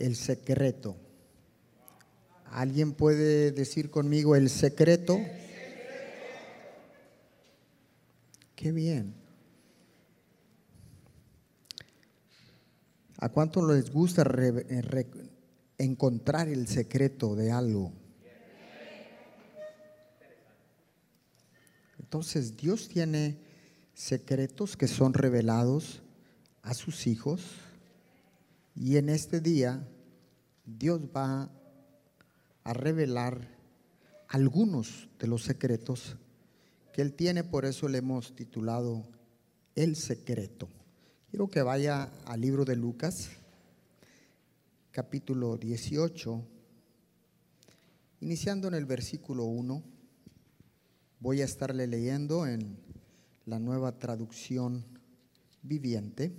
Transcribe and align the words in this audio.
el 0.00 0.16
secreto. 0.16 0.96
¿Alguien 2.46 2.92
puede 2.92 3.52
decir 3.52 3.90
conmigo 3.90 4.34
el 4.34 4.50
secreto? 4.50 5.20
Qué 8.56 8.72
bien. 8.72 9.14
¿A 13.18 13.28
cuánto 13.28 13.66
les 13.70 13.90
gusta 13.90 14.24
encontrar 15.78 16.48
el 16.48 16.66
secreto 16.66 17.36
de 17.36 17.52
algo? 17.52 17.92
Entonces 21.98 22.56
Dios 22.56 22.88
tiene 22.88 23.38
secretos 23.94 24.76
que 24.76 24.88
son 24.88 25.14
revelados 25.14 26.02
a 26.62 26.74
sus 26.74 27.06
hijos 27.06 27.42
y 28.74 28.96
en 28.96 29.08
este 29.08 29.40
día 29.40 29.86
Dios 30.64 31.02
va 31.14 31.50
a 32.64 32.72
revelar 32.72 33.48
algunos 34.28 35.08
de 35.18 35.26
los 35.26 35.42
secretos 35.42 36.16
que 36.92 37.02
Él 37.02 37.14
tiene, 37.14 37.44
por 37.44 37.64
eso 37.64 37.88
le 37.88 37.98
hemos 37.98 38.34
titulado 38.34 39.08
El 39.74 39.96
secreto. 39.96 40.68
Quiero 41.30 41.48
que 41.48 41.62
vaya 41.62 42.10
al 42.26 42.40
libro 42.40 42.64
de 42.64 42.76
Lucas, 42.76 43.30
capítulo 44.90 45.56
18, 45.56 46.44
iniciando 48.20 48.68
en 48.68 48.74
el 48.74 48.84
versículo 48.84 49.44
1. 49.44 49.82
Voy 51.20 51.42
a 51.42 51.44
estarle 51.44 51.86
leyendo 51.86 52.46
en 52.46 52.78
la 53.46 53.58
nueva 53.58 53.98
traducción 53.98 54.84
viviente. 55.62 56.32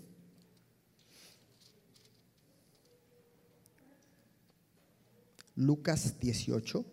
Lucas 5.55 6.19
18, 6.19 6.85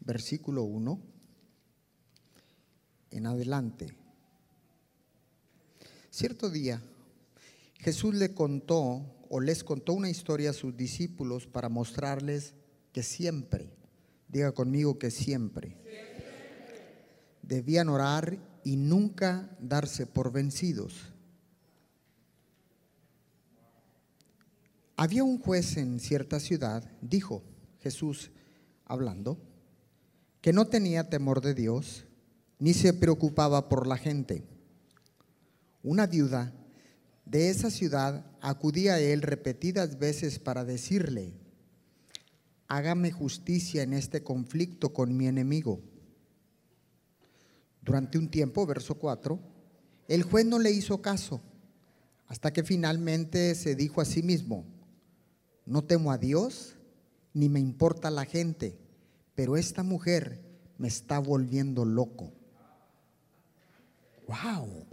versículo 0.00 0.64
1 0.64 1.00
en 3.10 3.26
adelante. 3.26 3.94
Cierto 6.10 6.50
día, 6.50 6.82
Jesús 7.78 8.14
le 8.14 8.34
contó 8.34 9.26
o 9.28 9.40
les 9.40 9.62
contó 9.62 9.92
una 9.92 10.10
historia 10.10 10.50
a 10.50 10.54
sus 10.54 10.76
discípulos 10.76 11.46
para 11.46 11.68
mostrarles 11.68 12.54
que 12.92 13.02
siempre, 13.02 13.70
diga 14.28 14.52
conmigo 14.52 14.98
que 14.98 15.10
siempre, 15.10 15.76
debían 17.42 17.88
orar 17.88 18.38
y 18.64 18.76
nunca 18.76 19.56
darse 19.60 20.06
por 20.06 20.32
vencidos. 20.32 21.13
Había 24.96 25.24
un 25.24 25.38
juez 25.38 25.76
en 25.76 25.98
cierta 25.98 26.38
ciudad, 26.38 26.88
dijo 27.00 27.42
Jesús 27.80 28.30
hablando, 28.84 29.38
que 30.40 30.52
no 30.52 30.66
tenía 30.66 31.10
temor 31.10 31.40
de 31.40 31.54
Dios, 31.54 32.04
ni 32.60 32.74
se 32.74 32.92
preocupaba 32.92 33.68
por 33.68 33.88
la 33.88 33.96
gente. 33.96 34.44
Una 35.82 36.06
viuda 36.06 36.52
de 37.24 37.50
esa 37.50 37.70
ciudad 37.70 38.24
acudía 38.40 38.94
a 38.94 39.00
él 39.00 39.22
repetidas 39.22 39.98
veces 39.98 40.38
para 40.38 40.64
decirle, 40.64 41.32
hágame 42.68 43.10
justicia 43.10 43.82
en 43.82 43.94
este 43.94 44.22
conflicto 44.22 44.92
con 44.92 45.16
mi 45.16 45.26
enemigo. 45.26 45.80
Durante 47.82 48.16
un 48.16 48.30
tiempo, 48.30 48.64
verso 48.64 48.94
4, 48.94 49.40
el 50.08 50.22
juez 50.22 50.46
no 50.46 50.58
le 50.58 50.70
hizo 50.70 51.02
caso, 51.02 51.40
hasta 52.26 52.52
que 52.52 52.62
finalmente 52.62 53.54
se 53.54 53.74
dijo 53.74 54.00
a 54.00 54.04
sí 54.04 54.22
mismo, 54.22 54.73
no 55.66 55.82
temo 55.84 56.12
a 56.12 56.18
Dios, 56.18 56.76
ni 57.32 57.48
me 57.48 57.60
importa 57.60 58.10
la 58.10 58.24
gente, 58.24 58.78
pero 59.34 59.56
esta 59.56 59.82
mujer 59.82 60.40
me 60.78 60.88
está 60.88 61.18
volviendo 61.18 61.84
loco. 61.84 62.32
¡Wow! 64.26 64.86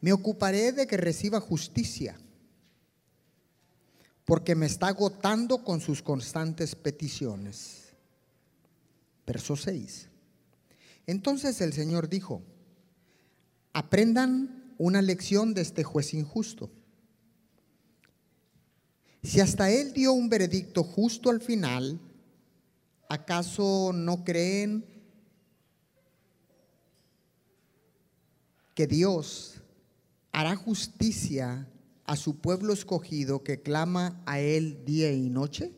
Me 0.00 0.12
ocuparé 0.12 0.72
de 0.72 0.86
que 0.86 0.96
reciba 0.96 1.40
justicia, 1.40 2.18
porque 4.24 4.54
me 4.54 4.66
está 4.66 4.88
agotando 4.88 5.62
con 5.64 5.80
sus 5.80 6.02
constantes 6.02 6.74
peticiones. 6.74 7.90
Verso 9.26 9.56
6. 9.56 10.08
Entonces 11.06 11.60
el 11.60 11.72
Señor 11.72 12.08
dijo, 12.08 12.42
aprendan 13.72 14.74
una 14.78 15.02
lección 15.02 15.54
de 15.54 15.62
este 15.62 15.84
juez 15.84 16.14
injusto. 16.14 16.70
Si 19.22 19.40
hasta 19.40 19.70
él 19.70 19.92
dio 19.92 20.12
un 20.12 20.28
veredicto 20.28 20.82
justo 20.82 21.28
al 21.28 21.40
final, 21.40 22.00
¿acaso 23.08 23.92
no 23.92 24.24
creen 24.24 24.84
que 28.74 28.86
Dios 28.86 29.60
hará 30.32 30.56
justicia 30.56 31.68
a 32.04 32.16
su 32.16 32.38
pueblo 32.38 32.72
escogido 32.72 33.44
que 33.44 33.60
clama 33.60 34.22
a 34.24 34.40
él 34.40 34.84
día 34.86 35.12
y 35.12 35.28
noche? 35.28 35.74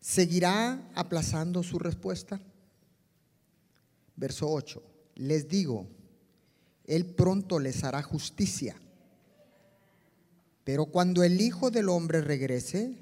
¿Seguirá 0.00 0.88
aplazando 0.94 1.64
su 1.64 1.78
respuesta? 1.78 2.40
Verso 4.14 4.48
8. 4.48 4.80
Les 5.16 5.48
digo, 5.48 5.88
Él 6.84 7.04
pronto 7.04 7.58
les 7.58 7.82
hará 7.82 8.00
justicia 8.02 8.76
pero 10.68 10.84
cuando 10.84 11.22
el 11.22 11.40
Hijo 11.40 11.70
del 11.70 11.88
Hombre 11.88 12.20
regrese, 12.20 12.98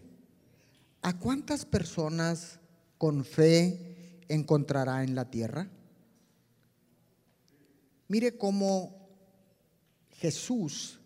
¿a 1.02 1.18
cuántas 1.18 1.66
personas 1.66 2.60
con 2.96 3.24
fe 3.24 4.20
encontrará 4.28 5.02
en 5.02 5.16
la 5.16 5.32
tierra? 5.32 5.68
Mire 8.06 8.38
cómo 8.38 9.08
Jesús 10.10 11.00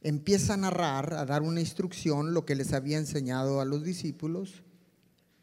empieza 0.00 0.54
a 0.54 0.56
narrar, 0.56 1.12
a 1.12 1.26
dar 1.26 1.42
una 1.42 1.60
instrucción, 1.60 2.32
lo 2.32 2.46
que 2.46 2.54
les 2.54 2.72
había 2.72 2.96
enseñado 2.96 3.60
a 3.60 3.66
los 3.66 3.84
discípulos, 3.84 4.62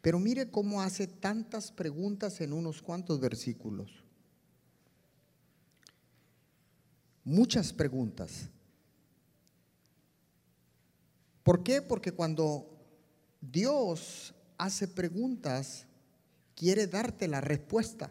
pero 0.02 0.18
mire 0.18 0.50
cómo 0.50 0.82
hace 0.82 1.06
tantas 1.06 1.70
preguntas 1.70 2.40
en 2.40 2.52
unos 2.52 2.82
cuantos 2.82 3.20
versículos. 3.20 4.02
Muchas 7.22 7.72
preguntas. 7.72 8.48
¿Por 11.44 11.62
qué? 11.62 11.82
Porque 11.82 12.12
cuando 12.12 12.66
Dios 13.40 14.34
hace 14.56 14.88
preguntas, 14.88 15.86
quiere 16.56 16.86
darte 16.86 17.28
la 17.28 17.42
respuesta. 17.42 18.10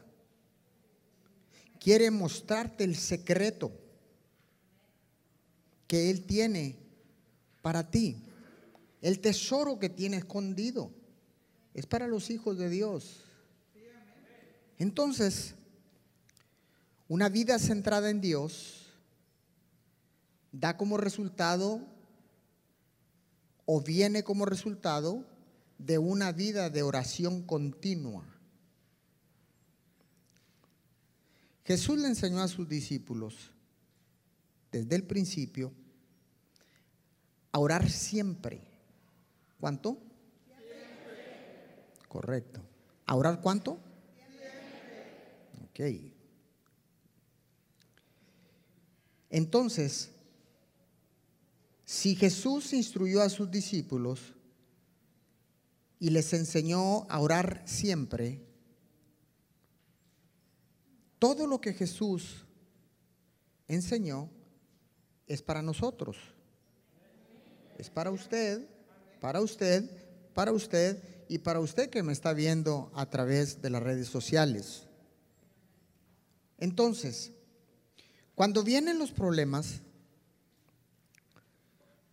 Quiere 1.80 2.12
mostrarte 2.12 2.84
el 2.84 2.96
secreto 2.96 3.72
que 5.88 6.12
Él 6.12 6.26
tiene 6.26 6.78
para 7.62 7.90
ti. 7.90 8.24
El 9.02 9.20
tesoro 9.20 9.80
que 9.80 9.90
tiene 9.90 10.18
escondido 10.18 10.92
es 11.74 11.88
para 11.88 12.08
los 12.08 12.30
hijos 12.30 12.58
de 12.60 12.70
Dios. 12.70 13.24
Entonces, 14.78 15.56
una 17.08 17.30
vida 17.30 17.58
centrada 17.58 18.12
en 18.12 18.22
Dios 18.22 18.86
da 20.52 20.78
como 20.78 20.98
resultado 20.98 21.93
o 23.66 23.82
viene 23.82 24.24
como 24.24 24.46
resultado 24.46 25.26
de 25.78 25.98
una 25.98 26.32
vida 26.32 26.70
de 26.70 26.84
oración 26.84 27.44
continua. 27.44 28.26
Jesús 31.66 31.98
le 31.98 32.08
enseñó 32.08 32.42
a 32.42 32.48
sus 32.48 32.68
discípulos 32.68 33.52
desde 34.72 34.96
el 34.96 35.04
principio 35.04 35.72
a 37.52 37.60
orar 37.60 37.90
siempre. 37.90 38.62
¿Cuánto? 39.60 39.98
Correcto. 42.10 42.62
¿A 43.06 43.16
orar 43.16 43.40
cuánto? 43.42 43.80
Ok. 45.70 45.80
Entonces, 49.30 50.13
si 51.94 52.16
Jesús 52.16 52.74
instruyó 52.74 53.22
a 53.22 53.30
sus 53.30 53.52
discípulos 53.52 54.34
y 56.00 56.10
les 56.10 56.34
enseñó 56.34 57.06
a 57.08 57.20
orar 57.20 57.62
siempre, 57.68 58.42
todo 61.20 61.46
lo 61.46 61.62
que 61.62 61.72
Jesús 61.72 62.48
enseñó 63.68 64.28
es 65.28 65.44
para 65.44 65.62
nosotros. 65.62 66.18
Es 67.78 67.92
para 67.92 68.10
usted, 68.10 68.68
para 69.22 69.40
usted, 69.40 69.88
para 70.34 70.52
usted 70.52 71.00
y 71.30 71.38
para 71.38 71.60
usted 71.60 71.92
que 71.92 72.02
me 72.02 72.12
está 72.12 72.34
viendo 72.34 72.92
a 72.96 73.08
través 73.08 73.62
de 73.62 73.70
las 73.70 73.84
redes 73.84 74.08
sociales. 74.08 74.88
Entonces, 76.58 77.34
Cuando 78.34 78.64
vienen 78.64 78.98
los 78.98 79.12
problemas, 79.12 79.84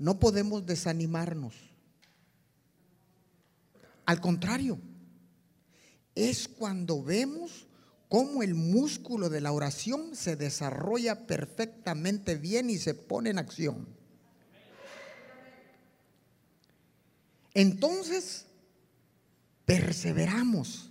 no 0.01 0.19
podemos 0.19 0.65
desanimarnos. 0.65 1.55
Al 4.07 4.19
contrario, 4.21 4.79
es 6.15 6.49
cuando 6.49 7.05
vemos 7.05 7.67
cómo 8.09 8.43
el 8.43 8.55
músculo 8.55 9.29
de 9.29 9.43
la 9.43 9.53
oración 9.53 10.17
se 10.17 10.37
desarrolla 10.37 11.27
perfectamente 11.27 12.37
bien 12.37 12.71
y 12.71 12.79
se 12.79 12.95
pone 12.95 13.29
en 13.29 13.39
acción. 13.39 13.87
Entonces, 17.53 18.47
perseveramos 19.67 20.91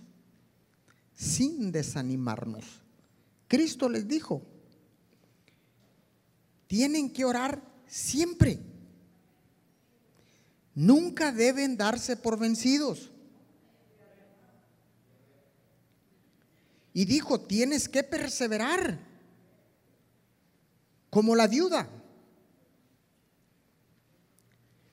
sin 1.16 1.72
desanimarnos. 1.72 2.64
Cristo 3.48 3.88
les 3.88 4.06
dijo, 4.06 4.46
tienen 6.68 7.12
que 7.12 7.24
orar 7.24 7.60
siempre. 7.88 8.69
Nunca 10.74 11.32
deben 11.32 11.76
darse 11.76 12.16
por 12.16 12.38
vencidos. 12.38 13.10
Y 16.92 17.04
dijo, 17.04 17.40
tienes 17.40 17.88
que 17.88 18.02
perseverar, 18.02 18.98
como 21.08 21.36
la 21.36 21.46
viuda. 21.46 21.88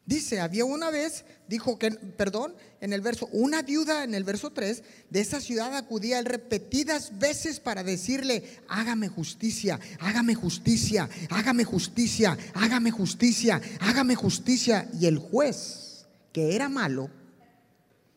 Dice, 0.07 0.39
había 0.39 0.63
una 0.63 0.89
vez, 0.89 1.25
dijo 1.49 1.77
que, 1.77 1.91
perdón, 1.91 2.55
en 2.79 2.93
el 2.93 3.01
verso, 3.01 3.27
una 3.33 3.61
viuda 3.61 4.05
en 4.05 4.15
el 4.15 4.23
verso 4.23 4.51
3 4.51 4.81
de 5.09 5.19
esa 5.19 5.41
ciudad 5.41 5.75
acudía 5.75 6.21
repetidas 6.21 7.19
veces 7.19 7.59
para 7.59 7.83
decirle, 7.83 8.61
hágame 8.69 9.09
justicia, 9.09 9.81
hágame 9.99 10.33
justicia, 10.33 11.09
hágame 11.29 11.65
justicia, 11.65 12.37
hágame 12.53 12.89
justicia, 12.89 13.61
hágame 13.81 14.15
justicia. 14.15 14.89
Y 14.97 15.07
el 15.07 15.17
juez, 15.17 16.05
que 16.31 16.55
era 16.55 16.69
malo, 16.69 17.09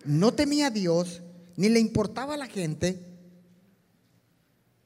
no 0.05 0.33
temía 0.33 0.69
a 0.69 0.71
Dios, 0.71 1.23
ni 1.57 1.71
le 1.71 1.81
importaba 1.81 2.35
a 2.35 2.39
la 2.39 2.47
gente, 2.47 3.05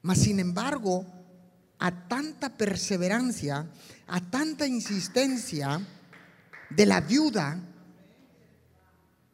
mas 0.01 0.21
sin 0.21 0.41
embargo, 0.41 1.05
a 1.79 2.09
tanta 2.09 2.57
perseverancia, 2.57 3.67
a 4.07 4.31
tanta 4.31 4.67
insistencia, 4.67 5.87
de 6.71 6.87
la 6.87 7.01
viuda, 7.01 7.61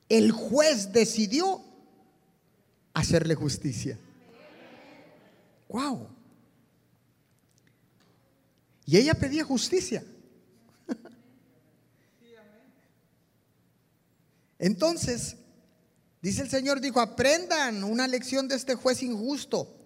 el 0.09 0.33
juez 0.33 0.93
decidió 0.93 1.63
hacerle 2.93 3.35
justicia. 3.35 3.99
Wow. 5.69 6.09
Y 8.87 8.97
ella 8.97 9.15
pedía 9.15 9.45
justicia. 9.45 10.05
Entonces, 14.59 15.37
dice 16.21 16.43
el 16.43 16.51
Señor, 16.51 16.81
dijo, 16.81 17.01
aprendan 17.01 17.85
una 17.85 18.07
lección 18.09 18.49
de 18.49 18.57
este 18.57 18.75
juez 18.75 19.03
injusto. 19.03 19.77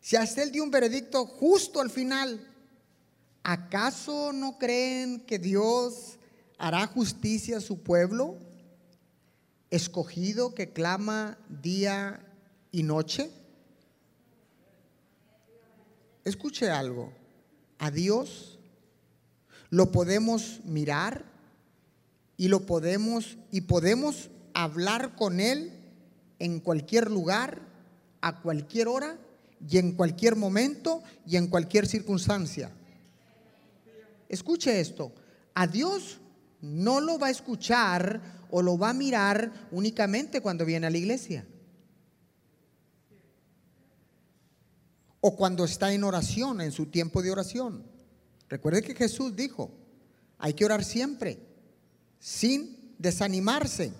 Si 0.00 0.14
hasta 0.14 0.42
él 0.42 0.52
dio 0.52 0.62
un 0.62 0.70
veredicto 0.70 1.26
justo 1.26 1.80
al 1.80 1.90
final, 1.90 2.48
¿acaso 3.42 4.32
no 4.32 4.56
creen 4.56 5.20
que 5.26 5.38
Dios 5.38 6.16
hará 6.58 6.86
justicia 6.86 7.58
a 7.58 7.60
su 7.60 7.82
pueblo, 7.82 8.38
escogido 9.70 10.54
que 10.54 10.72
clama 10.72 11.38
día 11.48 12.20
y 12.72 12.82
noche? 12.82 13.30
Escuche 16.24 16.70
algo, 16.70 17.12
a 17.78 17.90
Dios 17.90 18.56
lo 19.70 19.90
podemos 19.92 20.60
mirar 20.64 21.24
y 22.36 22.48
lo 22.48 22.66
podemos 22.66 23.36
y 23.50 23.62
podemos 23.62 24.30
hablar 24.54 25.16
con 25.16 25.40
él 25.40 25.72
en 26.38 26.60
cualquier 26.60 27.10
lugar, 27.10 27.60
a 28.20 28.40
cualquier 28.40 28.88
hora 28.88 29.18
y 29.68 29.78
en 29.78 29.92
cualquier 29.92 30.36
momento 30.36 31.02
y 31.26 31.36
en 31.36 31.48
cualquier 31.48 31.86
circunstancia. 31.86 32.70
Escuche 34.28 34.80
esto, 34.80 35.12
a 35.54 35.66
Dios 35.66 36.20
no 36.60 37.00
lo 37.00 37.18
va 37.18 37.28
a 37.28 37.30
escuchar 37.30 38.46
o 38.50 38.62
lo 38.62 38.78
va 38.78 38.90
a 38.90 38.94
mirar 38.94 39.68
únicamente 39.70 40.40
cuando 40.40 40.64
viene 40.64 40.86
a 40.86 40.90
la 40.90 40.98
iglesia. 40.98 41.46
O 45.20 45.36
cuando 45.36 45.64
está 45.64 45.92
en 45.92 46.04
oración, 46.04 46.60
en 46.60 46.72
su 46.72 46.86
tiempo 46.86 47.22
de 47.22 47.32
oración. 47.32 47.84
Recuerde 48.48 48.82
que 48.82 48.94
Jesús 48.94 49.34
dijo, 49.34 49.70
hay 50.38 50.54
que 50.54 50.64
orar 50.64 50.84
siempre, 50.84 51.40
sin 52.20 52.94
desanimarse. 52.98 53.92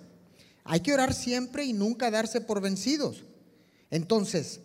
Hay 0.63 0.79
que 0.81 0.93
orar 0.93 1.13
siempre 1.13 1.65
y 1.65 1.73
nunca 1.73 2.11
darse 2.11 2.41
por 2.41 2.61
vencidos. 2.61 3.23
Entonces, 3.89 4.61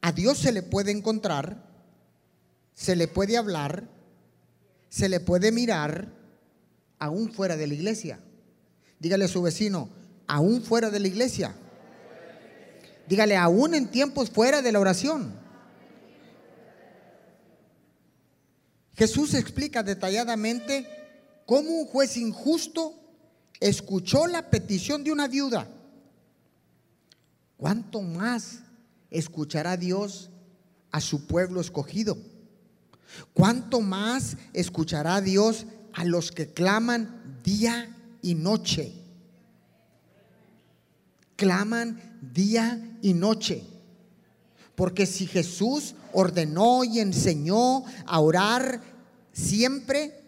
a 0.00 0.12
Dios 0.12 0.38
se 0.38 0.52
le 0.52 0.62
puede 0.62 0.90
encontrar, 0.90 1.66
se 2.74 2.94
le 2.94 3.08
puede 3.08 3.36
hablar, 3.36 3.88
se 4.90 5.08
le 5.08 5.20
puede 5.20 5.50
mirar, 5.50 6.23
aún 7.04 7.30
fuera 7.30 7.56
de 7.56 7.66
la 7.66 7.74
iglesia. 7.74 8.18
Dígale 8.98 9.26
a 9.26 9.28
su 9.28 9.42
vecino, 9.42 9.90
aún 10.26 10.62
fuera 10.62 10.90
de 10.90 11.00
la 11.00 11.08
iglesia. 11.08 11.54
Dígale, 13.06 13.36
aún 13.36 13.74
en 13.74 13.90
tiempos 13.90 14.30
fuera 14.30 14.62
de 14.62 14.72
la 14.72 14.80
oración. 14.80 15.34
Jesús 18.96 19.34
explica 19.34 19.82
detalladamente 19.82 20.86
cómo 21.44 21.70
un 21.70 21.86
juez 21.86 22.16
injusto 22.16 22.94
escuchó 23.60 24.26
la 24.26 24.48
petición 24.48 25.04
de 25.04 25.12
una 25.12 25.28
viuda. 25.28 25.68
¿Cuánto 27.58 28.00
más 28.00 28.60
escuchará 29.10 29.76
Dios 29.76 30.30
a 30.90 31.02
su 31.02 31.26
pueblo 31.26 31.60
escogido? 31.60 32.16
¿Cuánto 33.34 33.82
más 33.82 34.38
escuchará 34.54 35.20
Dios 35.20 35.66
a 35.94 36.04
los 36.04 36.32
que 36.32 36.48
claman 36.48 37.40
día 37.42 37.88
y 38.20 38.34
noche. 38.34 38.92
Claman 41.36 42.18
día 42.32 42.98
y 43.00 43.14
noche. 43.14 43.64
Porque 44.74 45.06
si 45.06 45.26
Jesús 45.26 45.94
ordenó 46.12 46.84
y 46.84 46.98
enseñó 46.98 47.84
a 48.06 48.20
orar 48.20 48.82
siempre, 49.32 50.20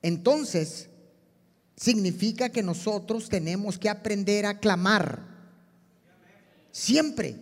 entonces 0.00 0.88
significa 1.76 2.50
que 2.50 2.62
nosotros 2.62 3.28
tenemos 3.28 3.78
que 3.78 3.88
aprender 3.88 4.46
a 4.46 4.60
clamar 4.60 5.32
siempre, 6.70 7.36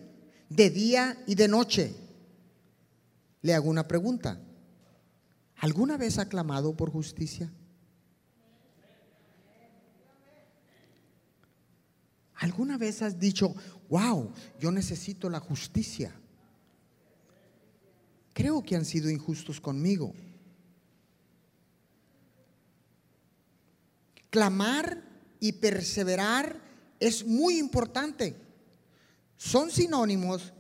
de 0.49 0.71
día 0.71 1.17
y 1.27 1.35
de 1.35 1.49
noche. 1.49 1.95
Le 3.43 3.55
hago 3.55 3.71
una 3.71 3.87
pregunta. 3.87 4.39
¿Alguna 5.61 5.99
vez 5.99 6.19
ha 6.19 6.26
clamado 6.26 6.75
por 6.75 6.90
justicia? 6.90 7.52
¿Alguna 12.37 12.79
vez 12.79 13.02
has 13.02 13.19
dicho, 13.19 13.55
wow, 13.90 14.33
yo 14.59 14.73
necesito 14.73 15.29
la 15.29 15.38
justicia? 15.38 16.14
Creo 18.33 18.62
que 18.62 18.75
han 18.75 18.87
sido 18.87 19.11
injustos 19.11 19.61
conmigo. 19.61 20.14
Clamar 24.31 25.02
y 25.40 25.52
perseverar 25.52 26.59
es 26.99 27.26
muy 27.26 27.59
importante. 27.59 28.35
Son 29.37 29.71
sinónimos 29.71 30.55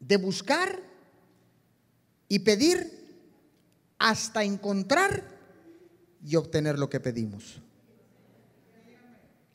de 0.00 0.18
buscar 0.18 0.82
y 2.28 2.40
pedir 2.40 3.05
hasta 3.98 4.44
encontrar 4.44 5.22
y 6.24 6.36
obtener 6.36 6.78
lo 6.78 6.90
que 6.90 7.00
pedimos. 7.00 7.60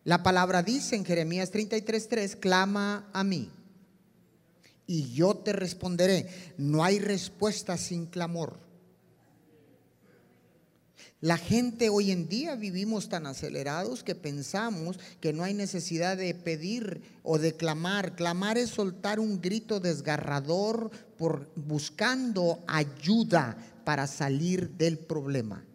La 0.04 0.24
palabra 0.24 0.64
dice 0.64 0.96
en 0.96 1.06
Jeremías 1.06 1.52
33:3, 1.52 2.36
clama 2.40 3.10
a 3.14 3.24
mí 3.24 3.52
y 4.88 5.14
yo 5.14 5.36
te 5.36 5.54
responderé. 5.54 6.28
No 6.58 6.84
hay 6.84 7.00
respuesta 7.00 7.78
sin 7.78 8.08
clamor. 8.08 8.60
La 11.22 11.38
gente 11.38 11.90
hoy 11.90 12.10
en 12.10 12.28
día 12.28 12.56
vivimos 12.56 13.08
tan 13.08 13.28
acelerados 13.28 14.04
que 14.04 14.16
pensamos 14.16 15.00
que 15.20 15.34
no 15.34 15.44
hay 15.44 15.54
necesidad 15.54 16.18
de 16.18 16.34
pedir 16.34 17.04
o 17.22 17.38
de 17.38 17.56
clamar. 17.56 18.16
Clamar 18.16 18.58
es 18.58 18.72
soltar 18.72 19.20
un 19.20 19.40
grito 19.40 19.80
desgarrador 19.80 20.90
por 21.18 21.52
buscando 21.56 22.64
ayuda 22.68 23.56
para 23.84 24.08
salir 24.08 24.72
del 24.72 24.98
problema. 24.98 25.66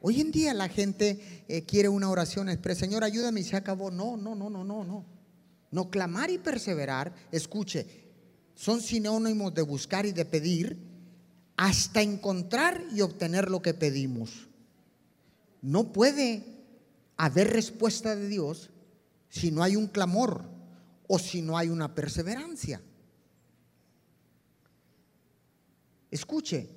Hoy 0.00 0.20
en 0.20 0.32
día 0.32 0.52
la 0.52 0.68
gente 0.68 1.44
eh, 1.48 1.62
quiere 1.62 1.88
una 1.88 2.10
oración 2.10 2.48
expresa, 2.48 2.80
Señor, 2.80 3.04
ayúdame 3.04 3.40
y 3.40 3.44
se 3.44 3.56
acabó. 3.56 3.90
No, 3.90 4.16
no, 4.16 4.34
no, 4.34 4.50
no, 4.50 4.64
no, 4.64 4.84
no. 4.84 5.04
No 5.70 5.90
clamar 5.90 6.30
y 6.30 6.38
perseverar, 6.38 7.14
escuche, 7.30 7.86
son 8.54 8.80
sinónimos 8.80 9.54
de 9.54 9.62
buscar 9.62 10.04
y 10.04 10.12
de 10.12 10.24
pedir 10.24 10.76
hasta 11.56 12.02
encontrar 12.02 12.82
y 12.94 13.00
obtener 13.00 13.48
lo 13.48 13.62
que 13.62 13.74
pedimos. 13.74 14.48
No 15.62 15.92
puede 15.92 16.44
haber 17.16 17.52
respuesta 17.52 18.16
de 18.16 18.26
Dios 18.26 18.70
si 19.28 19.50
no 19.50 19.62
hay 19.62 19.76
un 19.76 19.86
clamor 19.86 20.44
o 21.06 21.18
si 21.18 21.40
no 21.40 21.56
hay 21.56 21.68
una 21.68 21.94
perseverancia. 21.94 22.82
Escuche, 26.12 26.68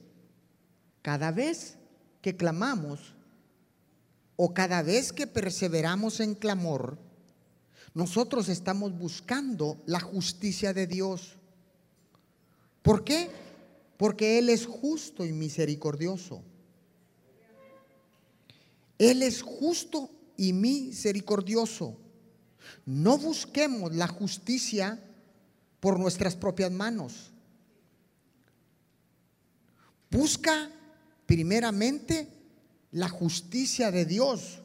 cada 1.02 1.30
vez 1.30 1.78
que 2.22 2.38
clamamos 2.38 3.14
o 4.38 4.54
cada 4.54 4.82
vez 4.82 5.12
que 5.12 5.28
perseveramos 5.28 6.22
en 6.22 6.36
clamor, 6.36 6.98
nosotros 7.94 8.48
estamos 8.48 8.98
buscando 8.98 9.84
la 9.86 10.00
justicia 10.00 10.74
de 10.74 10.88
Dios. 10.88 11.36
¿Por 12.82 13.04
qué? 13.04 13.30
Porque 13.98 14.40
Él 14.40 14.50
es 14.50 14.66
justo 14.66 15.26
y 15.26 15.34
misericordioso. 15.34 16.42
Él 18.98 19.22
es 19.22 19.42
justo 19.42 20.10
y 20.38 20.54
misericordioso. 20.54 21.98
No 22.86 23.18
busquemos 23.18 23.94
la 23.94 24.08
justicia 24.08 24.98
por 25.82 26.00
nuestras 26.00 26.38
propias 26.38 26.72
manos. 26.72 27.35
Busca 30.16 30.72
primeramente 31.26 32.30
la 32.92 33.10
justicia 33.10 33.92
de 33.92 34.06
Dios, 34.06 34.62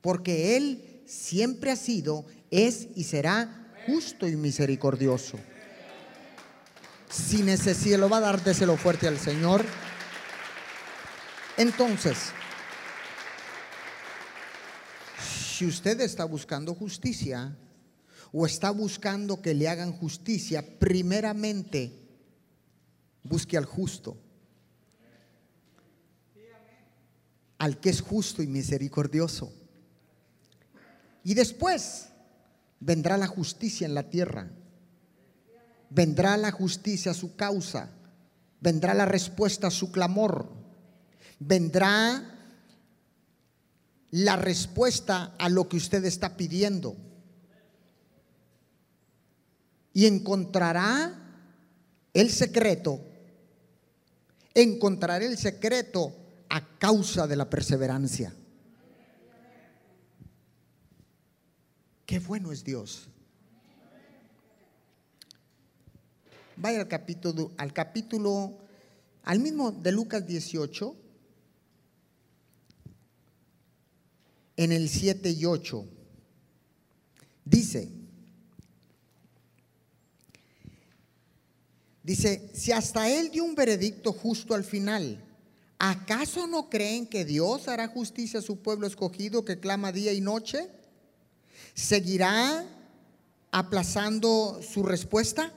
porque 0.00 0.56
Él 0.56 1.04
siempre 1.06 1.70
ha 1.70 1.76
sido, 1.76 2.26
es 2.50 2.88
y 2.96 3.04
será 3.04 3.72
justo 3.86 4.26
y 4.26 4.34
misericordioso. 4.34 5.38
Si 7.08 7.44
necesita, 7.44 7.98
lo 7.98 8.08
va 8.08 8.16
a 8.16 8.20
dar, 8.20 8.42
déselo 8.42 8.76
fuerte 8.76 9.06
al 9.06 9.16
Señor. 9.16 9.64
Entonces, 11.56 12.16
si 15.54 15.66
usted 15.66 16.00
está 16.00 16.24
buscando 16.24 16.74
justicia 16.74 17.56
o 18.32 18.44
está 18.44 18.72
buscando 18.72 19.40
que 19.40 19.54
le 19.54 19.68
hagan 19.68 19.92
justicia, 19.92 20.64
primeramente 20.80 21.92
busque 23.22 23.56
al 23.56 23.66
justo, 23.66 24.16
al 27.62 27.78
que 27.78 27.90
es 27.90 28.00
justo 28.00 28.42
y 28.42 28.46
misericordioso. 28.46 29.52
Y 31.22 31.34
después 31.34 32.08
vendrá 32.80 33.16
la 33.16 33.28
justicia 33.28 33.86
en 33.86 33.94
la 33.94 34.10
tierra 34.10 34.50
vendrá 35.94 36.36
la 36.36 36.50
justicia 36.50 37.10
a 37.10 37.14
su 37.14 37.36
causa, 37.36 37.90
vendrá 38.60 38.94
la 38.94 39.04
respuesta 39.04 39.66
a 39.66 39.70
su 39.70 39.92
clamor, 39.92 40.50
vendrá 41.38 42.22
la 44.10 44.36
respuesta 44.36 45.34
a 45.38 45.48
lo 45.48 45.68
que 45.68 45.76
usted 45.76 46.04
está 46.04 46.36
pidiendo. 46.36 46.96
Y 49.92 50.06
encontrará 50.06 51.12
el 52.14 52.30
secreto, 52.30 53.00
encontrará 54.54 55.24
el 55.24 55.36
secreto 55.36 56.14
a 56.52 56.60
causa 56.78 57.26
de 57.26 57.34
la 57.34 57.48
perseverancia. 57.48 58.30
Qué 62.04 62.18
bueno 62.18 62.52
es 62.52 62.62
Dios. 62.62 63.08
Vaya 66.56 66.80
al 66.80 66.88
capítulo, 66.88 67.52
al 67.56 67.72
capítulo, 67.72 68.58
al 69.22 69.40
mismo 69.40 69.72
de 69.72 69.92
Lucas 69.92 70.26
18, 70.26 70.94
en 74.58 74.72
el 74.72 74.90
7 74.90 75.30
y 75.30 75.46
8. 75.46 75.86
Dice, 77.46 77.90
dice, 82.02 82.50
si 82.52 82.72
hasta 82.72 83.08
él 83.08 83.30
dio 83.30 83.42
un 83.42 83.54
veredicto 83.54 84.12
justo 84.12 84.54
al 84.54 84.64
final, 84.64 85.31
¿acaso 85.84 86.46
no 86.46 86.70
creen 86.70 87.08
que 87.08 87.24
Dios 87.24 87.66
hará 87.66 87.88
justicia 87.88 88.38
a 88.38 88.42
su 88.42 88.62
pueblo 88.62 88.86
escogido 88.86 89.44
que 89.44 89.58
clama 89.58 89.90
día 89.90 90.12
y 90.12 90.20
noche? 90.20 90.70
¿Seguirá 91.74 92.64
aplazando 93.50 94.60
su 94.62 94.84
respuesta? 94.84 95.52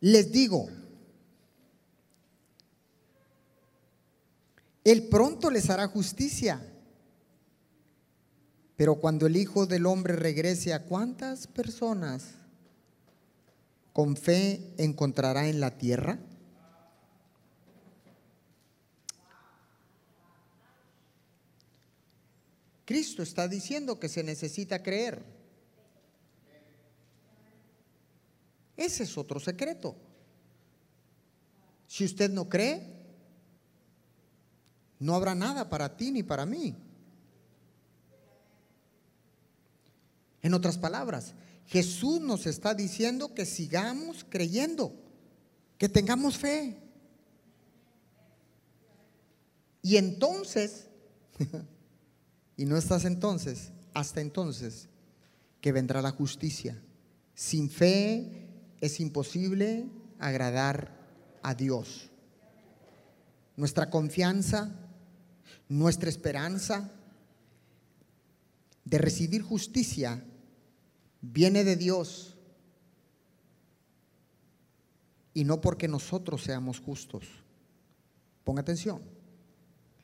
Les 0.00 0.30
digo, 0.30 0.68
Él 4.84 5.08
pronto 5.08 5.50
les 5.50 5.70
hará 5.70 5.88
justicia. 5.88 6.60
Pero 8.76 8.96
cuando 8.96 9.26
el 9.26 9.36
Hijo 9.36 9.64
del 9.64 9.86
Hombre 9.86 10.16
regrese, 10.16 10.74
¿a 10.74 10.84
cuántas 10.84 11.46
personas 11.46 12.34
con 13.94 14.16
fe 14.16 14.74
encontrará 14.76 15.48
en 15.48 15.58
la 15.58 15.78
tierra? 15.78 16.18
Cristo 22.92 23.22
está 23.22 23.48
diciendo 23.48 23.98
que 23.98 24.06
se 24.06 24.22
necesita 24.22 24.82
creer. 24.82 25.24
Ese 28.76 29.04
es 29.04 29.16
otro 29.16 29.40
secreto. 29.40 29.96
Si 31.86 32.04
usted 32.04 32.30
no 32.30 32.50
cree, 32.50 32.82
no 34.98 35.14
habrá 35.14 35.34
nada 35.34 35.70
para 35.70 35.96
ti 35.96 36.10
ni 36.10 36.22
para 36.22 36.44
mí. 36.44 36.76
En 40.42 40.52
otras 40.52 40.76
palabras, 40.76 41.32
Jesús 41.68 42.20
nos 42.20 42.44
está 42.44 42.74
diciendo 42.74 43.32
que 43.32 43.46
sigamos 43.46 44.26
creyendo, 44.28 44.94
que 45.78 45.88
tengamos 45.88 46.36
fe. 46.36 46.76
Y 49.80 49.96
entonces, 49.96 50.88
y 52.62 52.64
no 52.64 52.76
estás 52.76 53.04
entonces, 53.06 53.72
hasta 53.92 54.20
entonces, 54.20 54.88
que 55.60 55.72
vendrá 55.72 56.00
la 56.00 56.12
justicia. 56.12 56.80
Sin 57.34 57.68
fe 57.68 58.46
es 58.80 59.00
imposible 59.00 59.88
agradar 60.20 60.96
a 61.42 61.56
Dios. 61.56 62.08
Nuestra 63.56 63.90
confianza, 63.90 64.78
nuestra 65.68 66.08
esperanza 66.08 66.92
de 68.84 68.98
recibir 68.98 69.42
justicia 69.42 70.22
viene 71.20 71.64
de 71.64 71.74
Dios 71.74 72.36
y 75.34 75.42
no 75.42 75.60
porque 75.60 75.88
nosotros 75.88 76.44
seamos 76.44 76.78
justos. 76.78 77.24
Ponga 78.44 78.60
atención, 78.60 79.02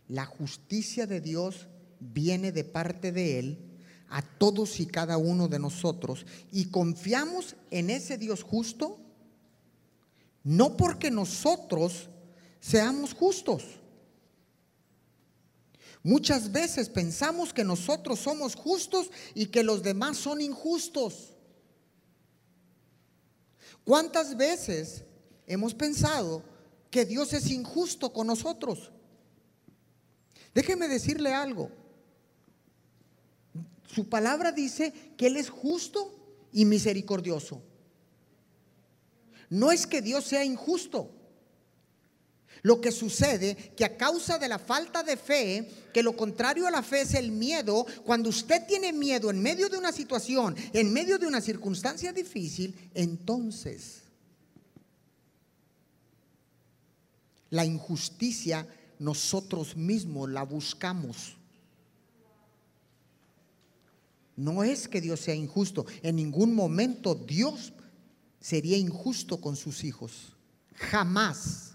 la 0.08 0.24
justicia 0.24 1.06
de 1.06 1.20
Dios 1.20 1.68
viene 2.00 2.52
de 2.52 2.64
parte 2.64 3.12
de 3.12 3.38
Él 3.38 3.58
a 4.08 4.22
todos 4.22 4.80
y 4.80 4.86
cada 4.86 5.18
uno 5.18 5.48
de 5.48 5.58
nosotros 5.58 6.24
y 6.50 6.66
confiamos 6.66 7.56
en 7.70 7.90
ese 7.90 8.16
Dios 8.16 8.42
justo, 8.42 8.98
no 10.44 10.76
porque 10.76 11.10
nosotros 11.10 12.08
seamos 12.60 13.12
justos. 13.12 13.64
Muchas 16.02 16.52
veces 16.52 16.88
pensamos 16.88 17.52
que 17.52 17.64
nosotros 17.64 18.20
somos 18.20 18.54
justos 18.54 19.10
y 19.34 19.46
que 19.46 19.62
los 19.62 19.82
demás 19.82 20.16
son 20.16 20.40
injustos. 20.40 21.34
¿Cuántas 23.84 24.36
veces 24.36 25.04
hemos 25.46 25.74
pensado 25.74 26.42
que 26.90 27.04
Dios 27.04 27.32
es 27.32 27.50
injusto 27.50 28.12
con 28.12 28.26
nosotros? 28.26 28.92
Déjeme 30.54 30.88
decirle 30.88 31.34
algo. 31.34 31.70
Su 33.92 34.09
palabra 34.09 34.52
dice 34.52 34.92
que 35.16 35.26
Él 35.26 35.37
es 35.37 35.50
justo 35.50 36.14
y 36.52 36.64
misericordioso. 36.64 37.62
No 39.50 39.73
es 39.73 39.87
que 39.87 40.02
Dios 40.02 40.25
sea 40.25 40.45
injusto. 40.45 41.11
Lo 42.62 42.80
que 42.80 42.90
sucede 42.90 43.57
que 43.76 43.85
a 43.85 43.97
causa 43.97 44.38
de 44.38 44.49
la 44.49 44.59
falta 44.59 45.02
de 45.02 45.16
fe, 45.16 45.68
que 45.95 46.02
lo 46.02 46.16
contrario 46.16 46.66
a 46.66 46.71
la 46.71 46.83
fe 46.83 47.02
es 47.02 47.14
el 47.14 47.30
miedo, 47.30 47.87
cuando 48.04 48.28
usted 48.28 48.66
tiene 48.66 48.92
miedo 48.92 49.30
en 49.30 49.40
medio 49.40 49.68
de 49.68 49.78
una 49.78 49.92
situación, 49.92 50.57
en 50.73 50.92
medio 50.92 51.18
de 51.18 51.26
una 51.26 51.40
circunstancia 51.40 52.12
difícil, 52.12 52.75
entonces 52.95 54.02
la 57.50 57.64
injusticia 57.64 58.66
nosotros 58.99 59.76
mismos 59.76 60.28
la 60.28 60.42
buscamos. 60.42 61.38
No 64.38 64.62
es 64.62 64.87
que 64.87 65.00
Dios 65.00 65.18
sea 65.18 65.35
injusto. 65.35 65.85
En 66.00 66.14
ningún 66.14 66.54
momento 66.54 67.16
Dios 67.16 67.73
sería 68.40 68.76
injusto 68.76 69.40
con 69.40 69.57
sus 69.57 69.83
hijos. 69.83 70.37
Jamás. 70.76 71.73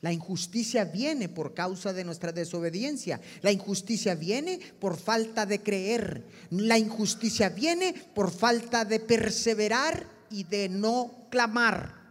La 0.00 0.10
injusticia 0.10 0.86
viene 0.86 1.28
por 1.28 1.52
causa 1.52 1.92
de 1.92 2.04
nuestra 2.04 2.32
desobediencia. 2.32 3.20
La 3.42 3.52
injusticia 3.52 4.14
viene 4.14 4.58
por 4.80 4.96
falta 4.96 5.44
de 5.44 5.62
creer. 5.62 6.26
La 6.48 6.78
injusticia 6.78 7.50
viene 7.50 7.92
por 8.14 8.30
falta 8.30 8.86
de 8.86 8.98
perseverar 8.98 10.06
y 10.30 10.44
de 10.44 10.70
no 10.70 11.26
clamar. 11.30 12.01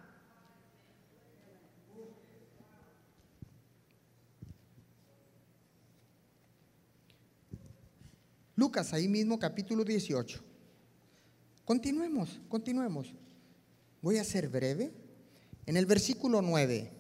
Lucas, 8.55 8.93
ahí 8.93 9.08
mismo 9.08 9.39
capítulo 9.39 9.84
18. 9.84 10.39
Continuemos, 11.65 12.39
continuemos. 12.50 13.13
Voy 14.01 14.17
a 14.17 14.24
ser 14.24 14.50
breve. 14.50 14.91
En 15.65 15.77
el 15.77 15.86
versículo 15.86 16.41
9. 16.41 16.91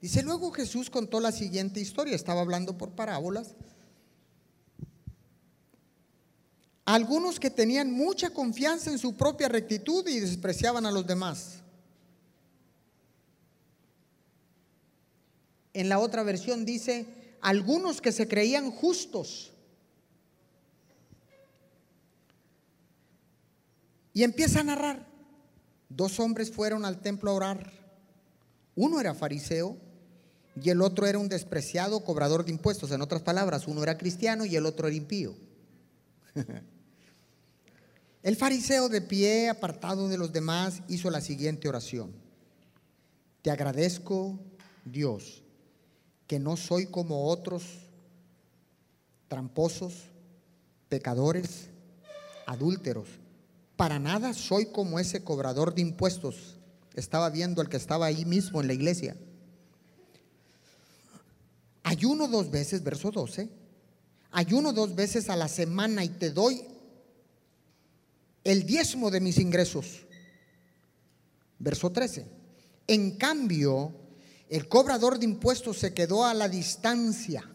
Dice, 0.00 0.22
luego 0.22 0.50
Jesús 0.50 0.90
contó 0.90 1.20
la 1.20 1.32
siguiente 1.32 1.80
historia, 1.80 2.14
estaba 2.14 2.40
hablando 2.40 2.76
por 2.76 2.90
parábolas. 2.90 3.54
Algunos 6.84 7.38
que 7.38 7.50
tenían 7.50 7.92
mucha 7.92 8.30
confianza 8.30 8.90
en 8.90 8.98
su 8.98 9.16
propia 9.16 9.48
rectitud 9.48 10.06
y 10.08 10.20
despreciaban 10.20 10.86
a 10.86 10.90
los 10.90 11.06
demás. 11.06 11.60
En 15.72 15.88
la 15.88 16.00
otra 16.00 16.22
versión 16.24 16.64
dice, 16.64 17.06
algunos 17.40 18.00
que 18.00 18.12
se 18.12 18.28
creían 18.28 18.70
justos 18.70 19.51
Y 24.14 24.22
empieza 24.24 24.60
a 24.60 24.64
narrar. 24.64 25.06
Dos 25.88 26.20
hombres 26.20 26.50
fueron 26.50 26.84
al 26.84 27.00
templo 27.00 27.30
a 27.30 27.34
orar. 27.34 27.72
Uno 28.74 29.00
era 29.00 29.14
fariseo 29.14 29.76
y 30.60 30.70
el 30.70 30.82
otro 30.82 31.06
era 31.06 31.18
un 31.18 31.28
despreciado 31.28 32.00
cobrador 32.04 32.44
de 32.44 32.52
impuestos. 32.52 32.90
En 32.90 33.02
otras 33.02 33.22
palabras, 33.22 33.66
uno 33.66 33.82
era 33.82 33.98
cristiano 33.98 34.44
y 34.44 34.56
el 34.56 34.66
otro 34.66 34.88
era 34.88 34.96
impío. 34.96 35.34
el 38.22 38.36
fariseo 38.36 38.88
de 38.88 39.00
pie, 39.00 39.48
apartado 39.48 40.08
de 40.08 40.18
los 40.18 40.32
demás, 40.32 40.82
hizo 40.88 41.10
la 41.10 41.20
siguiente 41.20 41.68
oración. 41.68 42.12
Te 43.42 43.50
agradezco, 43.50 44.38
Dios, 44.84 45.42
que 46.26 46.38
no 46.38 46.56
soy 46.56 46.86
como 46.86 47.28
otros 47.28 47.64
tramposos, 49.28 49.94
pecadores, 50.88 51.68
adúlteros 52.46 53.21
para 53.82 53.98
nada 53.98 54.32
soy 54.32 54.66
como 54.66 55.00
ese 55.00 55.24
cobrador 55.24 55.74
de 55.74 55.82
impuestos. 55.82 56.54
Estaba 56.94 57.30
viendo 57.30 57.60
al 57.60 57.68
que 57.68 57.76
estaba 57.76 58.06
ahí 58.06 58.24
mismo 58.24 58.60
en 58.60 58.68
la 58.68 58.74
iglesia. 58.74 59.16
Ayuno 61.82 62.28
dos 62.28 62.48
veces, 62.48 62.84
verso 62.84 63.10
12. 63.10 63.48
Ayuno 64.30 64.72
dos 64.72 64.94
veces 64.94 65.28
a 65.28 65.34
la 65.34 65.48
semana 65.48 66.04
y 66.04 66.10
te 66.10 66.30
doy 66.30 66.64
el 68.44 68.66
diezmo 68.66 69.10
de 69.10 69.18
mis 69.18 69.38
ingresos. 69.38 70.06
Verso 71.58 71.90
13. 71.90 72.24
En 72.86 73.16
cambio, 73.16 73.92
el 74.48 74.68
cobrador 74.68 75.18
de 75.18 75.24
impuestos 75.24 75.78
se 75.78 75.92
quedó 75.92 76.24
a 76.24 76.34
la 76.34 76.48
distancia 76.48 77.50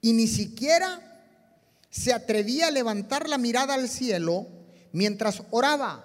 y 0.00 0.12
ni 0.12 0.26
siquiera 0.26 1.22
se 1.88 2.12
atrevía 2.12 2.66
a 2.66 2.72
levantar 2.72 3.28
la 3.28 3.38
mirada 3.38 3.74
al 3.74 3.88
cielo 3.88 4.58
mientras 4.92 5.42
oraba. 5.50 6.04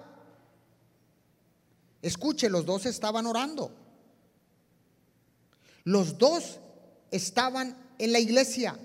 Escuche, 2.02 2.48
los 2.48 2.66
dos 2.66 2.86
estaban 2.86 3.26
orando. 3.26 3.72
Los 5.84 6.18
dos 6.18 6.58
estaban 7.10 7.76
en 7.98 8.12
la 8.12 8.18
iglesia. 8.18 8.78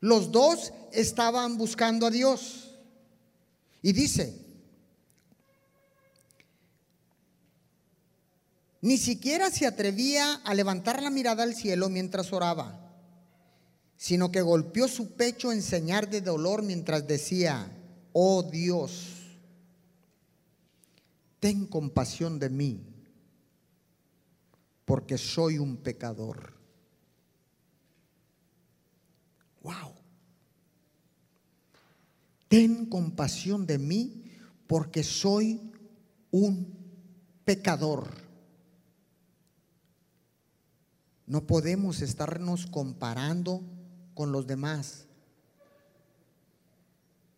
Los 0.00 0.32
dos 0.32 0.72
estaban 0.92 1.56
buscando 1.56 2.06
a 2.06 2.10
Dios. 2.10 2.76
Y 3.82 3.92
dice, 3.92 4.36
ni 8.80 8.98
siquiera 8.98 9.50
se 9.50 9.66
atrevía 9.66 10.34
a 10.44 10.54
levantar 10.54 11.02
la 11.02 11.10
mirada 11.10 11.44
al 11.44 11.54
cielo 11.54 11.88
mientras 11.88 12.32
oraba, 12.32 12.78
sino 13.96 14.32
que 14.32 14.40
golpeó 14.40 14.88
su 14.88 15.12
pecho 15.12 15.52
en 15.52 15.62
señal 15.62 16.10
de 16.10 16.20
dolor 16.20 16.62
mientras 16.62 17.06
decía, 17.06 17.70
oh 18.12 18.42
Dios, 18.42 19.38
ten 21.40 21.66
compasión 21.66 22.38
de 22.38 22.50
mí, 22.50 22.84
porque 24.84 25.18
soy 25.18 25.58
un 25.58 25.76
pecador. 25.76 26.52
Wow. 29.62 29.94
Ten 32.48 32.86
compasión 32.86 33.66
de 33.66 33.78
mí, 33.78 34.24
porque 34.66 35.02
soy 35.02 35.72
un 36.30 36.72
pecador. 37.44 38.08
No 41.26 41.46
podemos 41.46 42.02
estarnos 42.02 42.66
comparando 42.66 43.62
con 44.14 44.32
los 44.32 44.46
demás. 44.46 45.06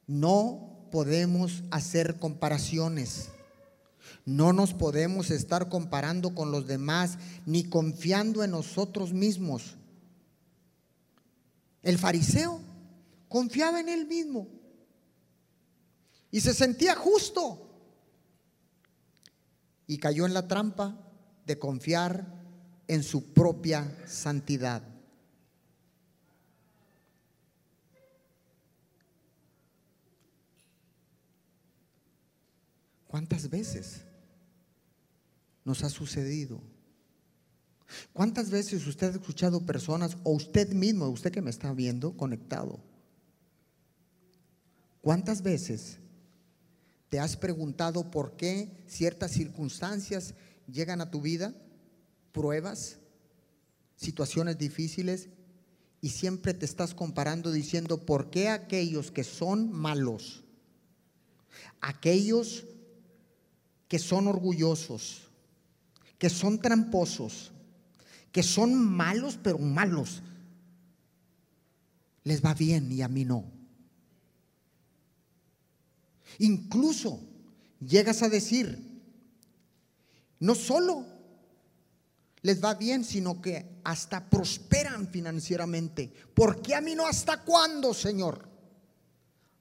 No 0.07 0.89
podemos 0.91 1.63
hacer 1.71 2.19
comparaciones. 2.19 3.29
No 4.25 4.53
nos 4.53 4.73
podemos 4.73 5.31
estar 5.31 5.69
comparando 5.69 6.35
con 6.35 6.51
los 6.51 6.67
demás 6.67 7.19
ni 7.47 7.65
confiando 7.65 8.43
en 8.43 8.53
nosotros 8.53 9.13
mismos. 9.13 9.77
El 11.83 11.99
fariseo 11.99 12.61
confiaba 13.29 13.81
en 13.81 13.89
él 13.89 14.07
mismo 14.07 14.49
y 16.31 16.41
se 16.41 16.55
sentía 16.55 16.95
justo. 16.95 17.61
Y 19.87 19.99
cayó 19.99 20.25
en 20.25 20.33
la 20.33 20.49
trampa 20.49 20.99
de 21.45 21.59
confiar 21.59 22.27
en 22.89 23.03
su 23.03 23.33
propia 23.33 23.95
santidad. 24.07 24.94
¿Cuántas 33.15 33.49
veces 33.49 34.01
nos 35.65 35.85
ha 35.85 35.89
sucedido? 35.89 36.61
¿Cuántas 38.13 38.51
veces 38.51 38.85
usted 38.89 39.07
ha 39.07 39.11
escuchado 39.21 39.65
personas, 39.65 40.17
o 40.25 40.33
usted 40.33 40.73
mismo, 40.73 41.09
usted 41.09 41.31
que 41.31 41.41
me 41.41 41.51
está 41.51 41.73
viendo 41.73 42.17
conectado, 42.17 42.81
cuántas 45.01 45.43
veces 45.43 45.99
te 47.09 47.21
has 47.21 47.37
preguntado 47.37 48.11
por 48.11 48.35
qué 48.35 48.83
ciertas 48.89 49.31
circunstancias 49.31 50.35
llegan 50.67 51.01
a 51.01 51.13
tu 51.13 51.21
vida, 51.21 51.55
pruebas, 52.33 52.99
situaciones 53.95 54.59
difíciles, 54.59 55.29
y 56.01 56.09
siempre 56.09 56.53
te 56.53 56.65
estás 56.65 56.95
comparando 56.95 57.53
diciendo, 57.53 58.05
¿por 58.05 58.31
qué 58.31 58.49
aquellos 58.49 59.13
que 59.13 59.23
son 59.23 59.71
malos, 59.71 60.43
aquellos 61.81 62.65
que 63.89 63.99
son 63.99 64.27
orgullosos, 64.29 65.29
que 66.19 66.31
son 66.31 66.61
tramposos, 66.61 67.53
que 68.33 68.43
son 68.43 68.75
malos, 68.75 69.39
pero 69.43 69.59
malos, 69.59 70.23
les 72.25 72.45
va 72.45 72.55
bien 72.55 72.91
y 72.91 73.03
a 73.03 73.09
mí 73.09 73.25
no. 73.25 73.45
Incluso 76.39 77.21
llegas 77.81 78.23
a 78.23 78.29
decir, 78.29 78.95
no 80.41 80.55
solo 80.55 81.07
les 82.43 82.63
va 82.63 82.75
bien, 82.75 83.05
sino 83.05 83.41
que 83.41 83.81
hasta 83.85 84.29
prosperan 84.29 85.09
financieramente. 85.09 86.13
¿Por 86.35 86.61
qué 86.61 86.75
a 86.75 86.81
mí 86.81 86.95
no? 86.95 87.07
¿Hasta 87.07 87.43
cuándo, 87.43 87.95
Señor? 87.95 88.47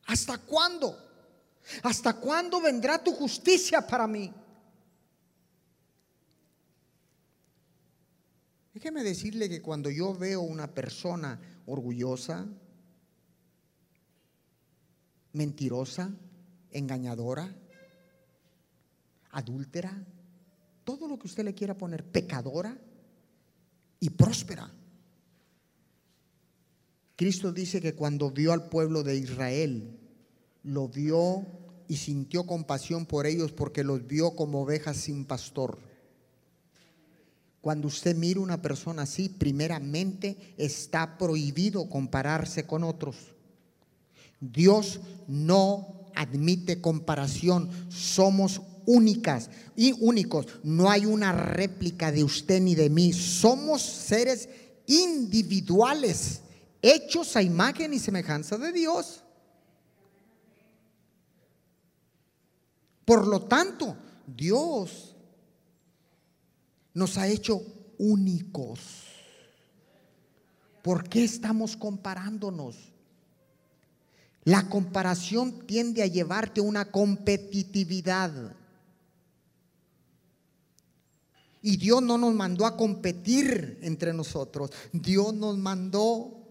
¿Hasta 0.06 0.38
cuándo? 0.40 1.13
¿Hasta 1.84 2.20
cuándo 2.20 2.62
vendrá 2.62 3.04
tu 3.04 3.12
justicia 3.14 3.86
para 3.86 4.08
mí? 4.08 4.34
Déjeme 8.74 9.04
decirle 9.04 9.48
que 9.50 9.62
cuando 9.62 9.90
yo 9.90 10.14
veo 10.14 10.42
una 10.42 10.74
persona 10.74 11.40
orgullosa, 11.66 12.48
mentirosa, 15.34 16.12
engañadora, 16.72 17.56
adúltera, 19.32 20.06
todo 20.84 21.08
lo 21.08 21.18
que 21.18 21.28
usted 21.28 21.46
le 21.46 21.54
quiera 21.54 21.78
poner, 21.78 22.04
pecadora 22.04 22.78
y 24.00 24.10
próspera. 24.10 24.70
Cristo 27.16 27.52
dice 27.54 27.80
que 27.80 27.96
cuando 27.96 28.32
vio 28.32 28.52
al 28.52 28.68
pueblo 28.70 29.04
de 29.04 29.16
Israel, 29.18 30.03
lo 30.64 30.88
vio 30.88 31.46
y 31.88 31.98
sintió 31.98 32.46
compasión 32.46 33.06
por 33.06 33.28
ellos 33.28 33.52
porque 33.52 33.84
los 33.84 34.08
vio 34.08 34.36
como 34.36 34.62
ovejas 34.62 34.98
sin 34.98 35.26
pastor. 35.26 35.78
Cuando 37.62 37.88
usted 37.88 38.16
mira 38.16 38.42
una 38.42 38.62
persona 38.62 39.04
así, 39.04 39.30
primeramente 39.30 40.56
está 40.58 41.18
prohibido 41.18 41.90
compararse 41.90 42.66
con 42.66 42.84
otros. 42.84 43.16
Dios 44.42 45.00
no 45.28 46.10
admite 46.16 46.82
comparación. 46.82 47.70
Somos 47.90 48.62
únicas 48.86 49.50
y 49.76 49.94
únicos. 50.00 50.48
No 50.64 50.90
hay 50.90 51.06
una 51.06 51.32
réplica 51.32 52.12
de 52.12 52.24
usted 52.24 52.62
ni 52.62 52.76
de 52.76 52.90
mí. 52.90 53.14
Somos 53.14 53.82
seres 53.82 54.50
individuales, 54.86 56.42
hechos 56.82 57.38
a 57.38 57.42
imagen 57.42 57.94
y 57.94 58.00
semejanza 58.00 58.58
de 58.58 58.74
Dios. 58.74 59.23
Por 63.06 63.28
lo 63.28 63.42
tanto, 63.42 63.98
Dios 64.26 65.16
nos 66.94 67.18
ha 67.18 67.28
hecho 67.28 67.62
únicos. 67.98 68.80
¿Por 70.82 71.08
qué 71.08 71.24
estamos 71.24 71.76
comparándonos? 71.78 72.76
La 74.44 74.68
comparación 74.68 75.66
tiende 75.66 76.04
a 76.04 76.08
llevarte 76.08 76.60
a 76.60 76.64
una 76.64 76.92
competitividad. 76.92 78.56
Y 81.62 81.78
Dios 81.78 82.02
no 82.02 82.18
nos 82.18 82.34
mandó 82.34 82.66
a 82.66 82.76
competir 82.76 83.80
entre 83.82 84.14
nosotros. 84.14 84.72
Dios 84.92 85.34
nos 85.34 85.58
mandó 85.58 86.43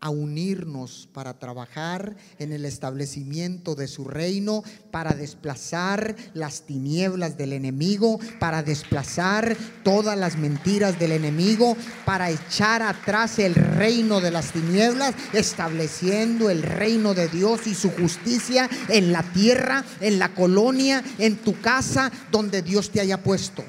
a 0.00 0.10
unirnos 0.10 1.08
para 1.12 1.38
trabajar 1.38 2.16
en 2.38 2.52
el 2.52 2.64
establecimiento 2.64 3.74
de 3.74 3.88
su 3.88 4.04
reino, 4.04 4.62
para 4.90 5.14
desplazar 5.14 6.14
las 6.34 6.62
tinieblas 6.62 7.36
del 7.36 7.52
enemigo, 7.52 8.20
para 8.38 8.62
desplazar 8.62 9.56
todas 9.82 10.18
las 10.18 10.36
mentiras 10.36 10.98
del 10.98 11.12
enemigo, 11.12 11.76
para 12.04 12.30
echar 12.30 12.82
atrás 12.82 13.38
el 13.38 13.54
reino 13.54 14.20
de 14.20 14.30
las 14.30 14.52
tinieblas, 14.52 15.14
estableciendo 15.32 16.50
el 16.50 16.62
reino 16.62 17.14
de 17.14 17.28
Dios 17.28 17.66
y 17.66 17.74
su 17.74 17.90
justicia 17.90 18.68
en 18.88 19.12
la 19.12 19.22
tierra, 19.32 19.84
en 20.00 20.18
la 20.18 20.34
colonia, 20.34 21.02
en 21.18 21.36
tu 21.36 21.60
casa, 21.60 22.12
donde 22.30 22.62
Dios 22.62 22.90
te 22.90 23.00
haya 23.00 23.22
puesto. 23.22 23.64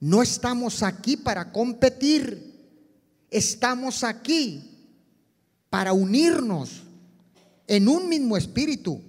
No 0.00 0.22
estamos 0.22 0.82
aquí 0.82 1.16
para 1.16 1.50
competir. 1.50 2.45
Estamos 3.30 4.04
aquí 4.04 4.70
para 5.70 5.92
unirnos 5.92 6.82
en 7.66 7.88
un 7.88 8.08
mismo 8.08 8.36
espíritu, 8.36 9.00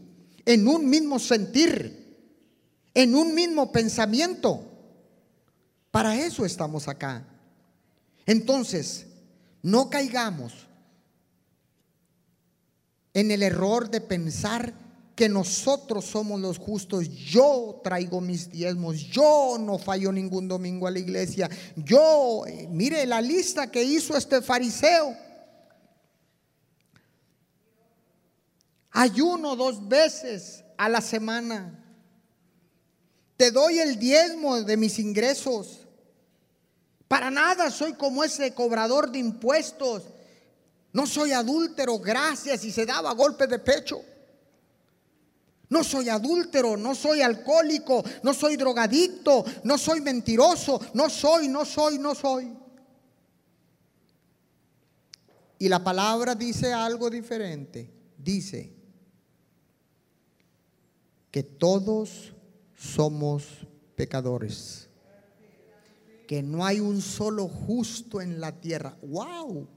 en 0.46 0.68
un 0.68 0.90
mismo 0.90 1.20
sentir, 1.20 2.18
en 2.94 3.16
un 3.16 3.36
mismo 3.36 3.72
pensamiento. 3.72 4.64
Para 5.92 6.16
eso 6.16 6.46
estamos 6.46 6.88
acá. 6.88 7.26
Entonces, 8.26 9.06
no 9.62 9.90
caigamos 9.90 10.54
en 13.14 13.32
el 13.32 13.44
error 13.44 13.90
de 13.90 14.02
pensar 14.02 14.74
que 15.18 15.28
nosotros 15.28 16.06
somos 16.06 16.40
los 16.40 16.60
justos. 16.60 17.10
Yo 17.10 17.82
traigo 17.84 18.22
mis 18.22 18.52
diezmos, 18.52 18.98
yo 18.98 19.58
no 19.60 19.80
fallo 19.80 20.12
ningún 20.12 20.48
domingo 20.48 20.86
a 20.86 20.92
la 20.92 21.00
iglesia. 21.00 21.50
Yo, 21.76 22.46
eh, 22.46 22.68
mire 22.70 23.04
la 23.08 23.20
lista 23.20 23.72
que 23.72 23.84
hizo 23.84 24.16
este 24.16 24.44
fariseo. 24.44 25.18
Ayuno 28.92 29.56
dos 29.56 29.88
veces 29.88 30.64
a 30.78 30.88
la 30.88 31.02
semana. 31.02 31.84
Te 33.38 33.50
doy 33.50 33.80
el 33.80 33.98
diezmo 33.98 34.62
de 34.62 34.78
mis 34.78 35.00
ingresos. 35.00 35.88
Para 37.08 37.32
nada 37.32 37.72
soy 37.72 37.94
como 37.94 38.24
ese 38.24 38.54
cobrador 38.54 39.12
de 39.12 39.18
impuestos. 39.18 40.04
No 40.94 41.08
soy 41.08 41.32
adúltero, 41.32 41.98
gracias, 41.98 42.64
y 42.64 42.72
se 42.72 42.86
daba 42.86 43.14
golpes 43.14 43.50
de 43.50 43.58
pecho. 43.58 44.04
No 45.70 45.84
soy 45.84 46.08
adúltero, 46.08 46.78
no 46.78 46.96
soy 46.96 47.22
alcohólico, 47.22 48.04
no 48.24 48.34
soy 48.34 48.56
drogadicto, 48.56 49.44
no 49.64 49.78
soy 49.78 50.00
mentiroso, 50.00 50.80
no 50.94 51.10
soy, 51.10 51.50
no 51.50 51.66
soy, 51.66 52.00
no 52.00 52.16
soy. 52.16 52.54
Y 55.60 55.68
la 55.68 55.84
palabra 55.84 56.36
dice 56.36 56.72
algo 56.72 57.10
diferente. 57.10 57.92
Dice 58.18 58.72
que 61.32 61.44
todos 61.44 62.34
somos 62.76 63.68
pecadores. 63.96 64.88
Que 66.28 66.44
no 66.44 66.66
hay 66.66 66.80
un 66.80 67.02
solo 67.02 67.48
justo 67.48 68.22
en 68.22 68.40
la 68.40 68.54
tierra. 68.54 68.98
¡Wow! 69.02 69.68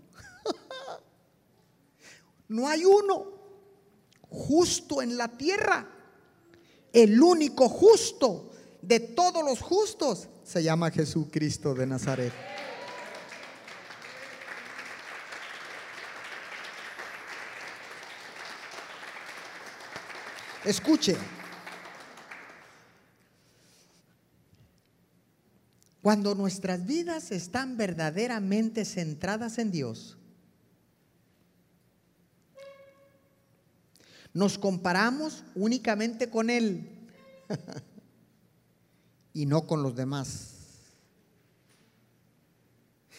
no 2.48 2.68
hay 2.68 2.84
uno 2.84 3.39
justo 4.30 5.02
en 5.02 5.16
la 5.16 5.28
tierra. 5.28 5.86
El 6.92 7.22
único 7.22 7.68
justo 7.68 8.50
de 8.82 9.00
todos 9.00 9.44
los 9.44 9.60
justos 9.60 10.28
se 10.42 10.62
llama 10.62 10.90
Jesucristo 10.90 11.74
de 11.74 11.86
Nazaret. 11.86 12.32
Escuche. 20.64 21.16
Cuando 26.02 26.34
nuestras 26.34 26.86
vidas 26.86 27.30
están 27.30 27.76
verdaderamente 27.76 28.84
centradas 28.84 29.58
en 29.58 29.70
Dios, 29.70 30.16
Nos 34.32 34.58
comparamos 34.58 35.42
únicamente 35.54 36.30
con 36.30 36.50
Él 36.50 36.88
y 39.32 39.46
no 39.46 39.66
con 39.66 39.82
los 39.82 39.94
demás. 39.94 40.54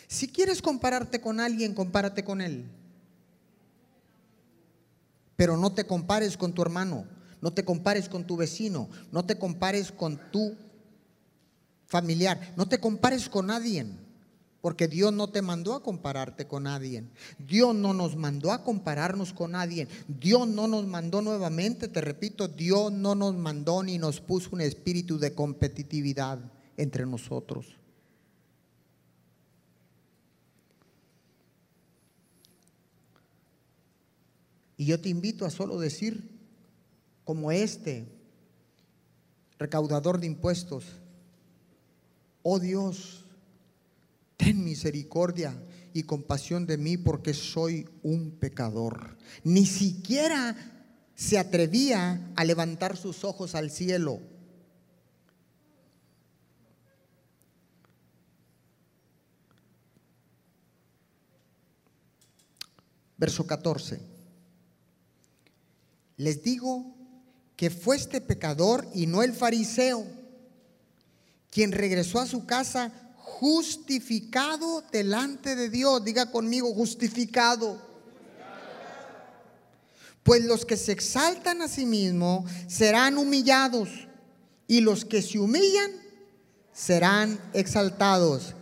Si 0.07 0.27
quieres 0.27 0.61
compararte 0.61 1.21
con 1.21 1.39
alguien, 1.39 1.73
compárate 1.73 2.23
con 2.23 2.41
Él. 2.41 2.69
Pero 5.35 5.57
no 5.57 5.73
te 5.73 5.85
compares 5.85 6.37
con 6.37 6.53
tu 6.53 6.61
hermano, 6.61 7.05
no 7.41 7.51
te 7.51 7.65
compares 7.65 8.07
con 8.07 8.25
tu 8.25 8.37
vecino, 8.37 8.89
no 9.11 9.25
te 9.25 9.39
compares 9.39 9.91
con 9.91 10.19
tu 10.31 10.55
familiar, 11.87 12.53
no 12.55 12.67
te 12.67 12.79
compares 12.79 13.27
con 13.27 13.47
nadie. 13.47 13.85
Porque 14.61 14.87
Dios 14.87 15.11
no 15.11 15.29
te 15.29 15.41
mandó 15.41 15.73
a 15.73 15.81
compararte 15.81 16.47
con 16.47 16.63
nadie. 16.63 17.03
Dios 17.39 17.73
no 17.75 17.93
nos 17.93 18.15
mandó 18.15 18.51
a 18.51 18.63
compararnos 18.63 19.33
con 19.33 19.51
nadie. 19.51 19.87
Dios 20.07 20.47
no 20.47 20.67
nos 20.67 20.85
mandó 20.85 21.21
nuevamente, 21.21 21.87
te 21.87 21.99
repito, 21.99 22.47
Dios 22.47 22.91
no 22.91 23.15
nos 23.15 23.35
mandó 23.35 23.81
ni 23.81 23.97
nos 23.97 24.21
puso 24.21 24.49
un 24.53 24.61
espíritu 24.61 25.17
de 25.17 25.33
competitividad 25.33 26.39
entre 26.77 27.07
nosotros. 27.07 27.75
Y 34.77 34.85
yo 34.85 34.99
te 34.99 35.09
invito 35.09 35.45
a 35.45 35.51
solo 35.51 35.79
decir, 35.79 36.27
como 37.23 37.51
este 37.51 38.07
recaudador 39.59 40.19
de 40.19 40.25
impuestos, 40.25 40.85
oh 42.41 42.57
Dios, 42.57 43.20
ten 44.41 44.63
misericordia 44.63 45.55
y 45.93 46.03
compasión 46.03 46.65
de 46.65 46.77
mí 46.77 46.97
porque 46.97 47.33
soy 47.33 47.87
un 48.01 48.31
pecador. 48.31 49.17
Ni 49.43 49.67
siquiera 49.67 50.55
se 51.13 51.37
atrevía 51.37 52.31
a 52.35 52.43
levantar 52.43 52.97
sus 52.97 53.23
ojos 53.23 53.53
al 53.53 53.69
cielo. 53.69 54.19
Verso 63.17 63.45
14. 63.45 64.01
Les 66.17 66.41
digo 66.41 66.95
que 67.55 67.69
fue 67.69 67.95
este 67.95 68.21
pecador 68.21 68.87
y 68.95 69.05
no 69.05 69.21
el 69.21 69.33
fariseo 69.33 70.03
quien 71.51 71.73
regresó 71.73 72.19
a 72.19 72.25
su 72.25 72.47
casa 72.47 72.91
justificado 73.39 74.83
delante 74.91 75.55
de 75.55 75.69
Dios. 75.69 76.03
Diga 76.03 76.31
conmigo, 76.31 76.73
justificado. 76.73 77.81
Pues 80.23 80.45
los 80.45 80.65
que 80.65 80.77
se 80.77 80.91
exaltan 80.91 81.61
a 81.61 81.67
sí 81.67 81.85
mismos 81.85 82.49
serán 82.67 83.17
humillados 83.17 83.89
y 84.67 84.81
los 84.81 85.05
que 85.05 85.21
se 85.21 85.39
humillan 85.39 85.91
serán 86.73 87.39
exaltados. 87.53 88.53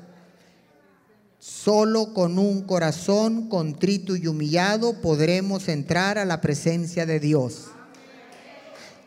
Solo 1.40 2.14
con 2.14 2.38
un 2.38 2.62
corazón 2.64 3.50
contrito 3.50 4.16
y 4.16 4.28
humillado 4.28 5.02
podremos 5.02 5.68
entrar 5.68 6.18
a 6.18 6.26
la 6.26 6.42
presencia 6.42 7.06
de 7.06 7.20
Dios. 7.20 7.68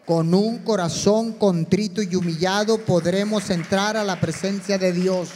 Con 0.07 0.35
un 0.35 0.59
corazón 0.59 1.33
contrito 1.33 2.03
y 2.03 2.17
humillado 2.17 2.79
podremos 2.79 3.51
entrar 3.51 3.97
a 3.97 4.05
la 4.05 4.21
presencia 4.21 4.77
de 4.77 4.93
Dios. 4.93 5.29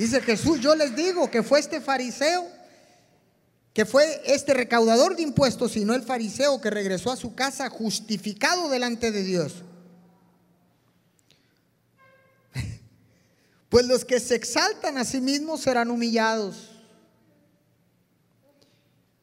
Dice 0.00 0.22
Jesús, 0.22 0.60
yo 0.60 0.74
les 0.74 0.96
digo 0.96 1.30
que 1.30 1.42
fue 1.42 1.60
este 1.60 1.78
fariseo, 1.78 2.48
que 3.74 3.84
fue 3.84 4.22
este 4.24 4.54
recaudador 4.54 5.14
de 5.14 5.20
impuestos, 5.20 5.76
y 5.76 5.84
no 5.84 5.92
el 5.92 6.02
fariseo 6.02 6.58
que 6.58 6.70
regresó 6.70 7.12
a 7.12 7.18
su 7.18 7.34
casa 7.34 7.68
justificado 7.68 8.70
delante 8.70 9.12
de 9.12 9.22
Dios. 9.22 9.62
Pues 13.68 13.86
los 13.86 14.06
que 14.06 14.20
se 14.20 14.36
exaltan 14.36 14.96
a 14.96 15.04
sí 15.04 15.20
mismos 15.20 15.60
serán 15.60 15.90
humillados. 15.90 16.70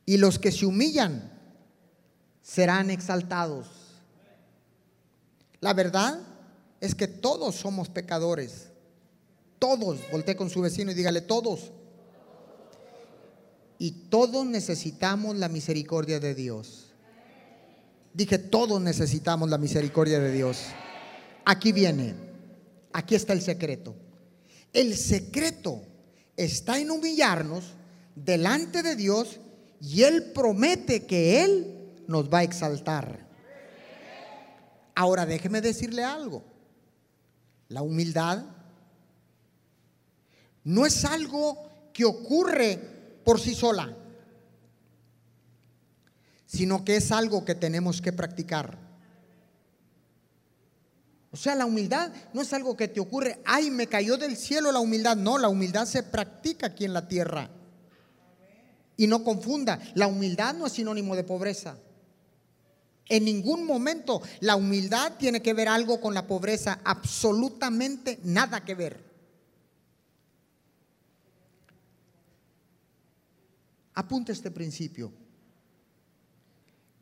Y 0.06 0.18
los 0.18 0.38
que 0.38 0.52
se 0.52 0.68
humillan 0.68 1.36
serán 2.44 2.92
exaltados. 2.92 3.68
La 5.60 5.74
verdad 5.74 6.22
es 6.80 6.94
que 6.94 7.08
todos 7.08 7.56
somos 7.56 7.90
pecadores. 7.90 8.67
Todos, 9.60 10.00
volteé 10.12 10.36
con 10.36 10.50
su 10.50 10.62
vecino 10.62 10.92
y 10.92 10.94
dígale, 10.94 11.22
todos. 11.22 11.72
Y 13.80 13.92
todos 14.10 14.46
necesitamos 14.46 15.36
la 15.36 15.50
misericordia 15.50 16.20
de 16.20 16.36
Dios. 16.36 16.94
Dije, 18.14 18.38
todos 18.38 18.82
necesitamos 18.82 19.50
la 19.50 19.58
misericordia 19.58 20.20
de 20.20 20.32
Dios. 20.32 20.64
Aquí 21.46 21.72
viene, 21.72 22.16
aquí 22.92 23.16
está 23.16 23.34
el 23.34 23.42
secreto. 23.42 23.96
El 24.74 24.96
secreto 24.98 25.84
está 26.36 26.80
en 26.80 26.92
humillarnos 26.92 27.64
delante 28.16 28.84
de 28.84 28.96
Dios 28.96 29.40
y 29.80 30.04
Él 30.04 30.32
promete 30.34 31.06
que 31.06 31.44
Él 31.44 31.94
nos 32.08 32.32
va 32.34 32.40
a 32.40 32.44
exaltar. 32.44 33.28
Ahora 34.96 35.26
déjeme 35.26 35.62
decirle 35.62 36.04
algo. 36.04 36.44
La 37.70 37.84
humildad 37.84 38.44
no 40.68 40.86
es 40.86 41.06
algo 41.06 41.90
que 41.94 42.04
ocurre 42.04 42.78
por 43.24 43.40
sí 43.40 43.56
sola, 43.56 43.96
sino 46.46 46.84
que 46.84 46.98
es 46.98 47.10
algo 47.14 47.46
que 47.46 47.56
tenemos 47.56 48.02
que 48.02 48.12
practicar. 48.12 48.78
O 51.32 51.38
sea, 51.38 51.56
la 51.56 51.66
humildad 51.66 52.12
no 52.34 52.42
es 52.42 52.52
algo 52.52 52.76
que 52.76 52.90
te 52.90 53.00
ocurre, 53.00 53.40
ay, 53.46 53.72
me 53.72 53.88
cayó 53.88 54.18
del 54.18 54.36
cielo 54.36 54.74
la 54.74 54.80
humildad. 54.80 55.16
No, 55.16 55.38
la 55.38 55.48
humildad 55.48 55.86
se 55.86 56.04
practica 56.04 56.68
aquí 56.68 56.84
en 56.84 56.92
la 56.92 57.08
tierra. 57.08 57.50
Y 58.98 59.08
no 59.08 59.24
confunda, 59.24 59.80
la 59.94 60.08
humildad 60.08 60.54
no 60.54 60.68
es 60.68 60.74
sinónimo 60.74 61.16
de 61.16 61.24
pobreza. 61.24 61.78
En 63.08 63.24
ningún 63.24 63.66
momento 63.66 64.22
la 64.42 64.58
humildad 64.58 65.14
tiene 65.18 65.42
que 65.42 65.54
ver 65.54 65.70
algo 65.70 66.02
con 66.02 66.14
la 66.14 66.28
pobreza, 66.28 66.82
absolutamente 66.84 68.20
nada 68.24 68.66
que 68.66 68.76
ver. 68.76 69.07
Apunta 73.98 74.32
este 74.32 74.52
principio. 74.52 75.12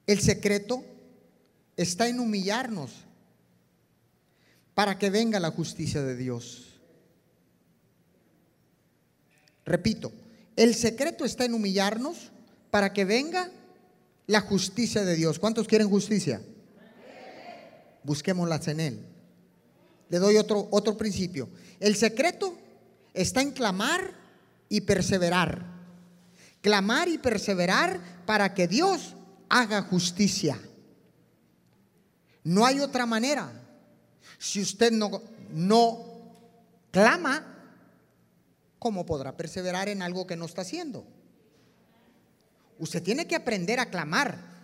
El 0.07 0.21
secreto 0.21 0.81
está 1.75 2.07
en 2.07 2.21
humillarnos 2.21 2.89
para 4.73 4.97
que 4.97 5.09
venga 5.09 5.41
la 5.41 5.51
justicia 5.51 6.01
de 6.03 6.15
Dios. 6.15 6.79
Repito, 9.65 10.13
el 10.55 10.73
secreto 10.73 11.25
está 11.25 11.43
en 11.43 11.55
humillarnos 11.55 12.31
para 12.71 12.93
que 12.93 13.03
venga 13.03 13.51
la 14.27 14.39
justicia 14.39 15.03
de 15.03 15.15
Dios. 15.15 15.37
¿Cuántos 15.37 15.67
quieren 15.67 15.89
justicia? 15.89 16.41
Busquémoslas 18.03 18.69
en 18.69 18.79
Él. 18.79 19.05
Le 20.07 20.19
doy 20.19 20.37
otro, 20.37 20.69
otro 20.71 20.97
principio. 20.97 21.49
El 21.81 21.97
secreto 21.97 22.57
está 23.13 23.41
en 23.41 23.51
clamar 23.51 24.13
y 24.69 24.79
perseverar. 24.79 25.74
Clamar 26.65 27.07
y 27.09 27.19
perseverar 27.19 27.99
para 28.25 28.55
que 28.55 28.67
Dios 28.67 29.15
haga 29.49 29.83
justicia. 29.83 30.59
No 32.43 32.65
hay 32.65 32.79
otra 32.79 33.05
manera. 33.05 33.51
Si 34.39 34.63
usted 34.63 34.91
no, 34.91 35.21
no 35.51 35.99
clama, 36.89 37.45
¿cómo 38.79 39.05
podrá 39.05 39.37
perseverar 39.37 39.89
en 39.89 40.01
algo 40.01 40.25
que 40.25 40.35
no 40.35 40.45
está 40.45 40.63
haciendo? 40.63 41.05
Usted 42.79 43.03
tiene 43.03 43.27
que 43.27 43.35
aprender 43.35 43.79
a 43.79 43.91
clamar. 43.91 44.54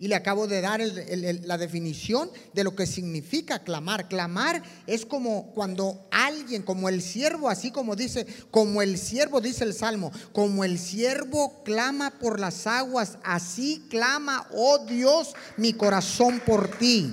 Y 0.00 0.06
le 0.06 0.14
acabo 0.14 0.46
de 0.46 0.60
dar 0.60 0.80
la 0.80 1.58
definición 1.58 2.30
de 2.52 2.62
lo 2.62 2.76
que 2.76 2.86
significa 2.86 3.64
clamar. 3.64 4.08
Clamar 4.08 4.62
es 4.86 5.04
como 5.04 5.50
cuando 5.54 6.06
alguien, 6.12 6.62
como 6.62 6.88
el 6.88 7.02
siervo, 7.02 7.48
así 7.48 7.72
como 7.72 7.96
dice, 7.96 8.24
como 8.52 8.80
el 8.80 8.96
siervo, 8.96 9.40
dice 9.40 9.64
el 9.64 9.74
Salmo, 9.74 10.12
como 10.32 10.62
el 10.62 10.78
siervo 10.78 11.64
clama 11.64 12.12
por 12.20 12.38
las 12.38 12.68
aguas, 12.68 13.18
así 13.24 13.86
clama, 13.90 14.46
oh 14.52 14.78
Dios, 14.86 15.34
mi 15.56 15.72
corazón 15.72 16.40
por 16.46 16.68
ti. 16.78 17.12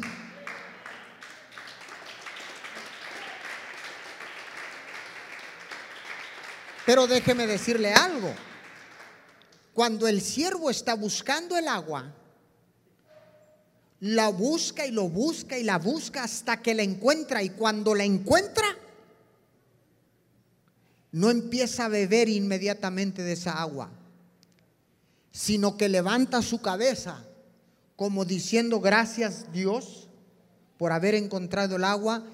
Pero 6.85 7.07
déjeme 7.07 7.47
decirle 7.47 7.93
algo. 7.93 8.31
Cuando 9.73 10.07
el 10.07 10.21
siervo 10.21 10.69
está 10.69 10.93
buscando 10.93 11.57
el 11.57 11.67
agua, 11.67 12.13
la 13.99 14.29
busca 14.29 14.85
y 14.85 14.91
lo 14.91 15.09
busca 15.09 15.57
y 15.57 15.63
la 15.63 15.77
busca 15.77 16.23
hasta 16.23 16.61
que 16.61 16.73
la 16.73 16.83
encuentra. 16.83 17.43
Y 17.43 17.49
cuando 17.49 17.95
la 17.95 18.03
encuentra, 18.03 18.65
no 21.11 21.29
empieza 21.29 21.85
a 21.85 21.89
beber 21.89 22.27
inmediatamente 22.29 23.23
de 23.23 23.33
esa 23.33 23.61
agua, 23.61 23.89
sino 25.31 25.77
que 25.77 25.89
levanta 25.89 26.41
su 26.41 26.61
cabeza 26.61 27.23
como 27.95 28.25
diciendo 28.25 28.81
gracias 28.81 29.51
Dios 29.53 30.09
por 30.77 30.91
haber 30.91 31.15
encontrado 31.15 31.77
el 31.77 31.85
agua 31.85 32.25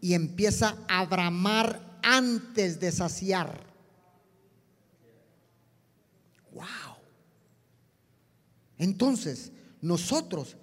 y 0.00 0.14
empieza 0.14 0.76
a 0.88 1.04
bramar 1.06 1.98
antes 2.02 2.80
de 2.80 2.90
saciar. 2.90 3.64
Wow. 6.52 6.64
Entonces, 8.78 9.52
nosotros 9.80 10.56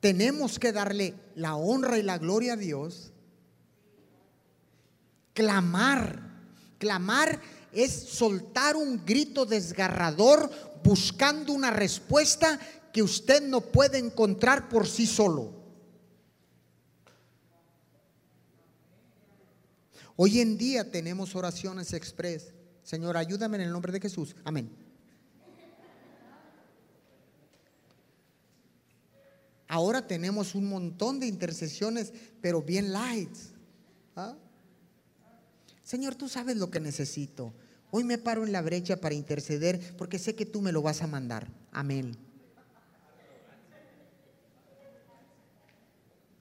tenemos 0.00 0.58
que 0.58 0.72
darle 0.72 1.14
la 1.34 1.56
honra 1.56 1.98
y 1.98 2.02
la 2.02 2.18
gloria 2.18 2.54
a 2.54 2.56
Dios. 2.56 3.12
Clamar. 5.34 6.28
Clamar 6.78 7.40
es 7.72 7.92
soltar 7.92 8.76
un 8.76 9.04
grito 9.04 9.44
desgarrador 9.44 10.50
buscando 10.82 11.52
una 11.52 11.70
respuesta 11.70 12.58
que 12.92 13.02
usted 13.02 13.42
no 13.42 13.60
puede 13.60 13.98
encontrar 13.98 14.68
por 14.68 14.88
sí 14.88 15.06
solo. 15.06 15.60
Hoy 20.16 20.40
en 20.40 20.58
día 20.58 20.90
tenemos 20.90 21.34
oraciones 21.34 21.92
express. 21.92 22.52
Señor, 22.82 23.16
ayúdame 23.16 23.56
en 23.58 23.64
el 23.64 23.72
nombre 23.72 23.92
de 23.92 24.00
Jesús. 24.00 24.34
Amén. 24.44 24.89
Ahora 29.72 30.04
tenemos 30.04 30.56
un 30.56 30.68
montón 30.68 31.20
de 31.20 31.28
intercesiones, 31.28 32.12
pero 32.40 32.60
bien 32.60 32.92
lights. 32.92 33.50
¿ah? 34.16 34.34
Señor, 35.84 36.16
tú 36.16 36.28
sabes 36.28 36.56
lo 36.56 36.72
que 36.72 36.80
necesito. 36.80 37.54
Hoy 37.92 38.02
me 38.02 38.18
paro 38.18 38.44
en 38.44 38.50
la 38.50 38.62
brecha 38.62 38.96
para 38.96 39.14
interceder 39.14 39.94
porque 39.96 40.18
sé 40.18 40.34
que 40.34 40.44
tú 40.44 40.60
me 40.60 40.72
lo 40.72 40.82
vas 40.82 41.02
a 41.02 41.06
mandar. 41.06 41.46
Amén. 41.70 42.16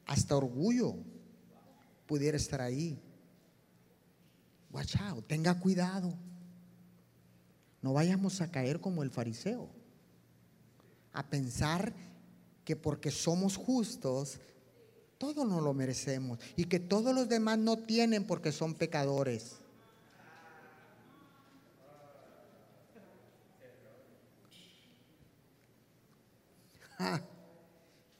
Hasta 0.07 0.35
orgullo 0.35 0.95
pudiera 2.07 2.35
estar 2.35 2.61
ahí. 2.61 2.99
Watch 4.71 4.95
tenga 5.27 5.59
cuidado. 5.59 6.17
No 7.83 7.93
vayamos 7.93 8.41
a 8.41 8.49
caer 8.49 8.81
como 8.81 9.03
el 9.03 9.11
fariseo, 9.11 9.69
a 11.13 11.29
pensar 11.29 11.93
que 12.69 12.75
porque 12.75 13.09
somos 13.09 13.57
justos, 13.57 14.37
todo 15.17 15.43
no 15.43 15.59
lo 15.59 15.73
merecemos 15.73 16.37
y 16.55 16.65
que 16.65 16.79
todos 16.79 17.15
los 17.15 17.27
demás 17.27 17.57
no 17.57 17.77
tienen 17.77 18.27
porque 18.27 18.51
son 18.51 18.75
pecadores. 18.75 19.55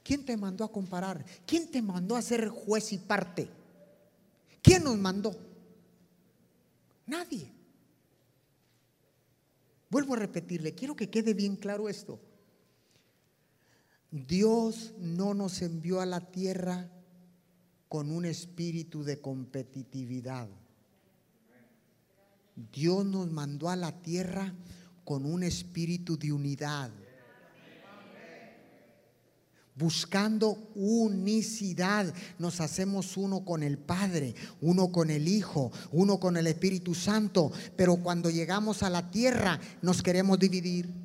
¿Quién 0.02 0.24
te 0.24 0.36
mandó 0.36 0.64
a 0.64 0.72
comparar? 0.72 1.24
¿Quién 1.46 1.70
te 1.70 1.80
mandó 1.80 2.16
a 2.16 2.22
ser 2.22 2.48
juez 2.48 2.92
y 2.92 2.98
parte? 2.98 3.48
¿Quién 4.60 4.82
nos 4.82 4.98
mandó? 4.98 5.32
Nadie. 7.06 7.52
Vuelvo 9.88 10.14
a 10.14 10.18
repetirle, 10.18 10.74
quiero 10.74 10.96
que 10.96 11.08
quede 11.08 11.34
bien 11.34 11.54
claro 11.54 11.88
esto. 11.88 12.18
Dios 14.10 14.92
no 14.98 15.34
nos 15.34 15.62
envió 15.62 16.00
a 16.00 16.06
la 16.06 16.20
tierra 16.20 16.90
con 17.88 18.10
un 18.10 18.24
espíritu 18.24 19.04
de 19.04 19.20
competitividad. 19.20 20.48
Dios 22.72 23.04
nos 23.04 23.30
mandó 23.30 23.68
a 23.68 23.76
la 23.76 24.02
tierra 24.02 24.52
con 25.04 25.24
un 25.24 25.42
espíritu 25.42 26.18
de 26.18 26.32
unidad. 26.32 26.90
Buscando 29.76 30.70
unicidad, 30.74 32.12
nos 32.38 32.60
hacemos 32.60 33.16
uno 33.16 33.44
con 33.44 33.62
el 33.62 33.78
Padre, 33.78 34.34
uno 34.60 34.92
con 34.92 35.08
el 35.08 35.26
Hijo, 35.26 35.72
uno 35.92 36.20
con 36.20 36.36
el 36.36 36.48
Espíritu 36.48 36.94
Santo. 36.94 37.50
Pero 37.76 37.96
cuando 37.96 38.28
llegamos 38.28 38.82
a 38.82 38.90
la 38.90 39.10
tierra, 39.10 39.58
nos 39.80 40.02
queremos 40.02 40.38
dividir. 40.38 40.99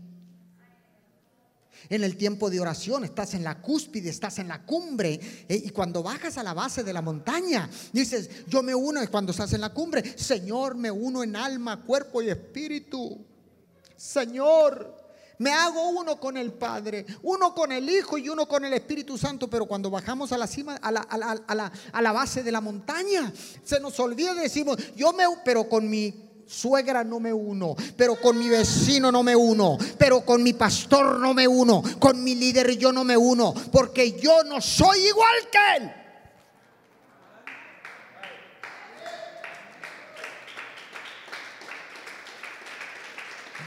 En 1.90 2.04
el 2.04 2.18
tiempo 2.18 2.50
de 2.50 2.60
oración 2.60 3.04
estás 3.04 3.34
en 3.34 3.44
la 3.44 3.62
cúspide, 3.62 4.10
estás 4.10 4.40
en 4.40 4.48
la 4.48 4.64
cumbre. 4.66 5.20
eh, 5.48 5.62
y 5.66 5.70
cuando 5.70 6.02
bajas 6.04 6.38
a 6.38 6.44
la 6.44 6.54
base 6.54 6.84
de 6.84 6.94
la 6.94 7.02
montaña, 7.02 7.70
dices, 7.94 8.30
yo 8.48 8.64
me 8.64 8.74
uno. 8.74 9.04
Y 9.04 9.08
cuando 9.08 9.32
estás 9.32 9.54
en 9.54 9.62
la 9.62 9.70
cumbre, 9.74 10.18
Señor, 10.18 10.76
me 10.76 10.90
uno 10.92 11.24
en 11.24 11.36
alma, 11.36 11.82
cuerpo 11.84 12.22
y 12.22 12.30
espíritu. 12.30 13.24
Señor, 13.96 15.04
me 15.38 15.52
hago 15.52 15.90
uno 15.90 16.20
con 16.20 16.38
el 16.38 16.54
Padre, 16.54 17.06
uno 17.24 17.54
con 17.54 17.72
el 17.72 17.90
Hijo 17.90 18.18
y 18.18 18.30
uno 18.30 18.48
con 18.48 18.64
el 18.66 18.74
Espíritu 18.74 19.18
Santo. 19.18 19.50
Pero 19.50 19.66
cuando 19.66 19.90
bajamos 19.90 20.32
a 20.32 20.38
la 20.38 20.48
cima, 20.48 20.76
a 20.76 20.92
la, 20.92 21.02
a 21.02 21.18
la- 21.18 21.72
a 21.92 22.02
la- 22.02 22.12
base 22.12 22.44
de 22.44 22.52
la 22.52 22.62
montaña, 22.62 23.34
se 23.64 23.80
nos 23.80 24.00
olvida 24.00 24.34
decimos, 24.34 24.78
yo 24.96 25.12
me, 25.14 25.26
pero 25.44 25.68
con 25.68 25.90
mi 25.90 26.25
suegra 26.48 27.04
no 27.04 27.20
me 27.20 27.34
uno, 27.34 27.76
pero 27.98 28.20
con 28.20 28.38
mi 28.38 28.50
vecino 28.50 29.12
no 29.12 29.24
me 29.24 29.36
uno, 29.36 29.78
pero 29.98 30.22
con 30.22 30.44
mi 30.44 30.54
pastor 30.54 31.20
no 31.20 31.34
me 31.34 31.48
uno, 31.48 31.82
con 32.00 32.24
mi 32.24 32.36
líder 32.36 32.78
yo 32.78 32.92
no 32.92 33.04
me 33.04 33.18
uno, 33.18 33.54
porque 33.72 34.14
yo 34.14 34.44
no 34.44 34.62
soy 34.62 35.08
igual 35.08 35.36
que 35.52 35.84
él. 35.84 35.92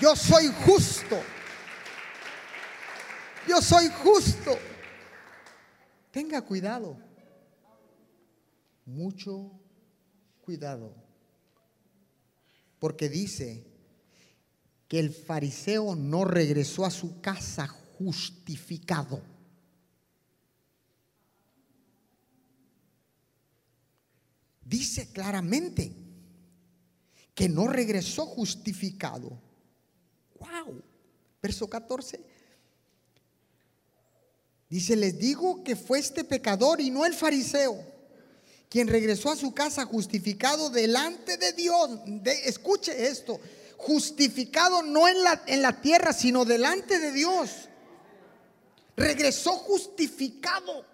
Yo 0.01 0.15
soy 0.15 0.47
justo. 0.65 1.21
Yo 3.49 3.61
soy 3.61 3.89
justo. 4.03 4.57
Tenga 6.13 6.43
cuidado. 6.43 6.97
Mucho 8.85 9.51
cuidado. 10.41 11.08
Porque 12.79 13.09
dice 13.09 13.65
que 14.87 14.99
el 14.99 15.13
fariseo 15.13 15.95
no 15.95 16.25
regresó 16.25 16.85
a 16.85 16.91
su 16.91 17.21
casa 17.21 17.67
justificado. 17.67 19.21
Dice 24.65 25.11
claramente 25.13 25.93
que 27.35 27.49
no 27.49 27.69
regresó 27.69 28.27
justificado. 28.27 29.41
Wow. 30.39 30.83
Verso 31.41 31.69
14. 31.69 32.21
Dice, 34.69 34.97
les 34.97 35.19
digo 35.19 35.65
que 35.65 35.77
fue 35.77 35.99
este 35.99 36.25
pecador 36.25 36.81
y 36.81 36.91
no 36.91 37.07
el 37.07 37.15
fariseo, 37.15 37.83
quien 38.69 38.89
regresó 38.89 39.31
a 39.31 39.37
su 39.37 39.55
casa 39.55 39.85
justificado 39.87 40.71
delante 40.71 41.37
de 41.37 41.53
Dios. 41.53 41.91
Escuche 42.45 43.09
esto, 43.09 43.41
justificado 43.77 44.83
no 44.83 45.09
en 45.09 45.23
la, 45.23 45.43
en 45.47 45.63
la 45.63 45.81
tierra, 45.81 46.13
sino 46.13 46.45
delante 46.45 46.99
de 46.99 47.13
Dios. 47.13 47.69
Regresó 48.97 49.53
justificado. 49.53 50.85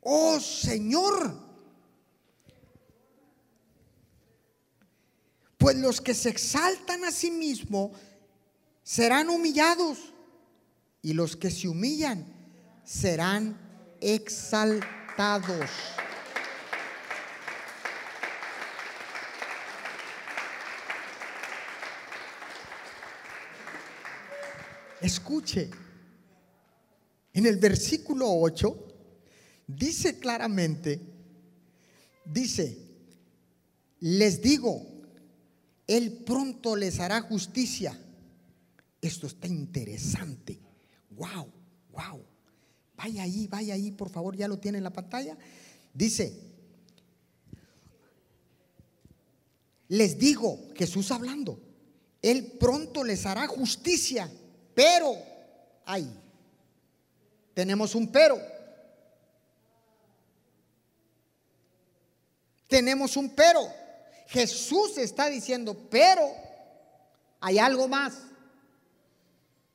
Oh 0.00 0.40
Señor, 0.40 1.36
pues 5.58 5.76
los 5.76 6.00
que 6.00 6.14
se 6.14 6.28
exaltan 6.28 7.04
a 7.04 7.12
sí 7.12 7.30
mismos 7.30 7.92
serán 8.82 9.28
humillados 9.28 9.98
y 11.02 11.12
los 11.12 11.36
que 11.36 11.50
se 11.50 11.68
humillan 11.68 12.26
serán 12.84 13.56
exaltados. 14.00 15.01
Escuche, 25.00 25.68
en 27.34 27.46
el 27.46 27.56
versículo 27.56 28.26
8 28.28 28.88
dice 29.66 30.18
claramente, 30.18 31.00
dice, 32.24 32.78
les 34.00 34.40
digo, 34.40 34.86
Él 35.86 36.22
pronto 36.24 36.76
les 36.76 37.00
hará 37.00 37.20
justicia. 37.20 37.98
Esto 39.00 39.26
está 39.26 39.48
interesante. 39.48 40.60
Wow, 41.10 41.52
wow. 41.90 42.31
Vaya 43.02 43.24
ahí, 43.24 43.48
vaya 43.48 43.74
ahí, 43.74 43.90
por 43.90 44.10
favor, 44.10 44.36
ya 44.36 44.46
lo 44.46 44.60
tiene 44.60 44.78
en 44.78 44.84
la 44.84 44.92
pantalla. 44.92 45.36
Dice, 45.92 46.38
les 49.88 50.16
digo, 50.16 50.68
Jesús 50.76 51.10
hablando, 51.10 51.58
Él 52.22 52.52
pronto 52.60 53.02
les 53.02 53.26
hará 53.26 53.48
justicia, 53.48 54.30
pero, 54.72 55.16
ay, 55.84 56.08
tenemos 57.54 57.96
un 57.96 58.12
pero. 58.12 58.38
Tenemos 62.68 63.16
un 63.16 63.30
pero. 63.30 63.62
Jesús 64.28 64.96
está 64.96 65.28
diciendo, 65.28 65.88
pero 65.90 66.22
hay 67.40 67.58
algo 67.58 67.88
más. 67.88 68.14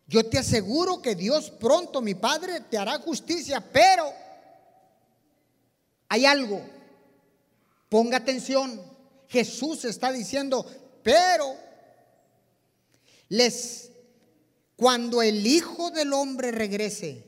Yo 0.08 0.26
te 0.26 0.38
aseguro 0.38 1.02
que 1.02 1.16
Dios 1.16 1.52
pronto, 1.52 2.02
mi 2.02 2.16
Padre, 2.16 2.62
te 2.62 2.78
hará 2.78 2.98
justicia, 3.00 3.60
pero 3.60 4.06
hay 6.08 6.26
algo. 6.26 6.62
Ponga 7.90 8.18
atención. 8.18 8.82
Jesús 9.28 9.84
está 9.84 10.12
diciendo, 10.12 10.66
pero 11.04 11.56
les 13.28 13.92
cuando 14.78 15.22
el 15.24 15.46
Hijo 15.46 15.90
del 15.92 16.14
Hombre 16.14 16.52
regrese, 16.52 17.26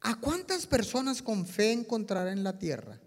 ¿a 0.00 0.18
cuántas 0.18 0.66
personas 0.66 1.22
con 1.22 1.46
fe 1.46 1.72
encontrará 1.72 2.32
en 2.32 2.42
la 2.42 2.58
tierra? 2.58 2.98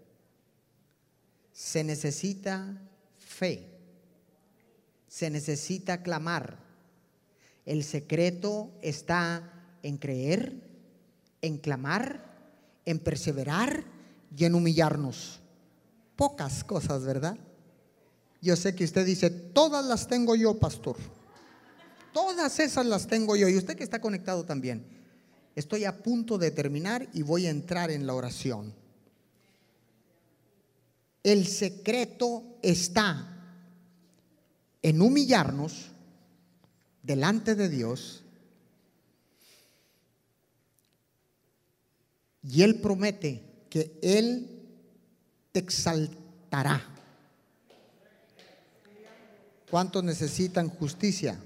Se 1.52 1.82
necesita 1.82 2.80
fe. 3.18 3.68
Se 5.08 5.28
necesita 5.28 6.02
clamar. 6.02 6.65
El 7.66 7.82
secreto 7.82 8.70
está 8.80 9.52
en 9.82 9.98
creer, 9.98 10.54
en 11.42 11.58
clamar, 11.58 12.24
en 12.84 13.00
perseverar 13.00 13.84
y 14.36 14.44
en 14.44 14.54
humillarnos. 14.54 15.40
Pocas 16.14 16.62
cosas, 16.64 17.04
¿verdad? 17.04 17.36
Yo 18.40 18.54
sé 18.54 18.74
que 18.76 18.84
usted 18.84 19.04
dice, 19.04 19.30
todas 19.30 19.84
las 19.84 20.06
tengo 20.06 20.36
yo, 20.36 20.58
pastor. 20.58 20.96
Todas 22.12 22.60
esas 22.60 22.86
las 22.86 23.08
tengo 23.08 23.36
yo. 23.36 23.48
Y 23.48 23.56
usted 23.56 23.76
que 23.76 23.84
está 23.84 24.00
conectado 24.00 24.44
también. 24.44 24.86
Estoy 25.56 25.84
a 25.84 26.02
punto 26.02 26.38
de 26.38 26.52
terminar 26.52 27.08
y 27.12 27.22
voy 27.22 27.46
a 27.46 27.50
entrar 27.50 27.90
en 27.90 28.06
la 28.06 28.14
oración. 28.14 28.72
El 31.22 31.46
secreto 31.46 32.44
está 32.62 33.32
en 34.80 35.00
humillarnos 35.00 35.90
delante 37.06 37.54
de 37.54 37.68
Dios 37.68 38.24
y 42.42 42.62
Él 42.62 42.80
promete 42.80 43.42
que 43.70 43.98
Él 44.02 44.48
te 45.52 45.60
exaltará. 45.60 46.82
¿Cuántos 49.70 50.02
necesitan 50.04 50.68
justicia? 50.68 51.38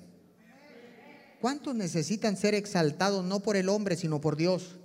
¿Cuántos 1.40 1.74
necesitan 1.74 2.36
ser 2.36 2.54
exaltados 2.54 3.24
no 3.24 3.40
por 3.40 3.56
el 3.56 3.68
hombre, 3.68 3.96
sino 3.96 4.20
por 4.20 4.36
Dios? 4.36 4.76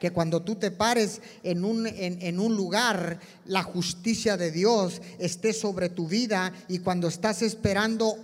Que 0.00 0.10
cuando 0.10 0.42
tú 0.42 0.56
te 0.56 0.70
pares 0.70 1.20
en 1.42 1.64
un, 1.64 1.86
en, 1.86 2.20
en 2.20 2.40
un 2.40 2.56
lugar, 2.56 3.20
la 3.46 3.62
justicia 3.62 4.36
de 4.36 4.50
Dios 4.50 5.00
esté 5.18 5.52
sobre 5.52 5.88
tu 5.88 6.08
vida 6.08 6.52
y 6.68 6.78
cuando 6.78 7.08
estás 7.08 7.42
esperando 7.42 8.18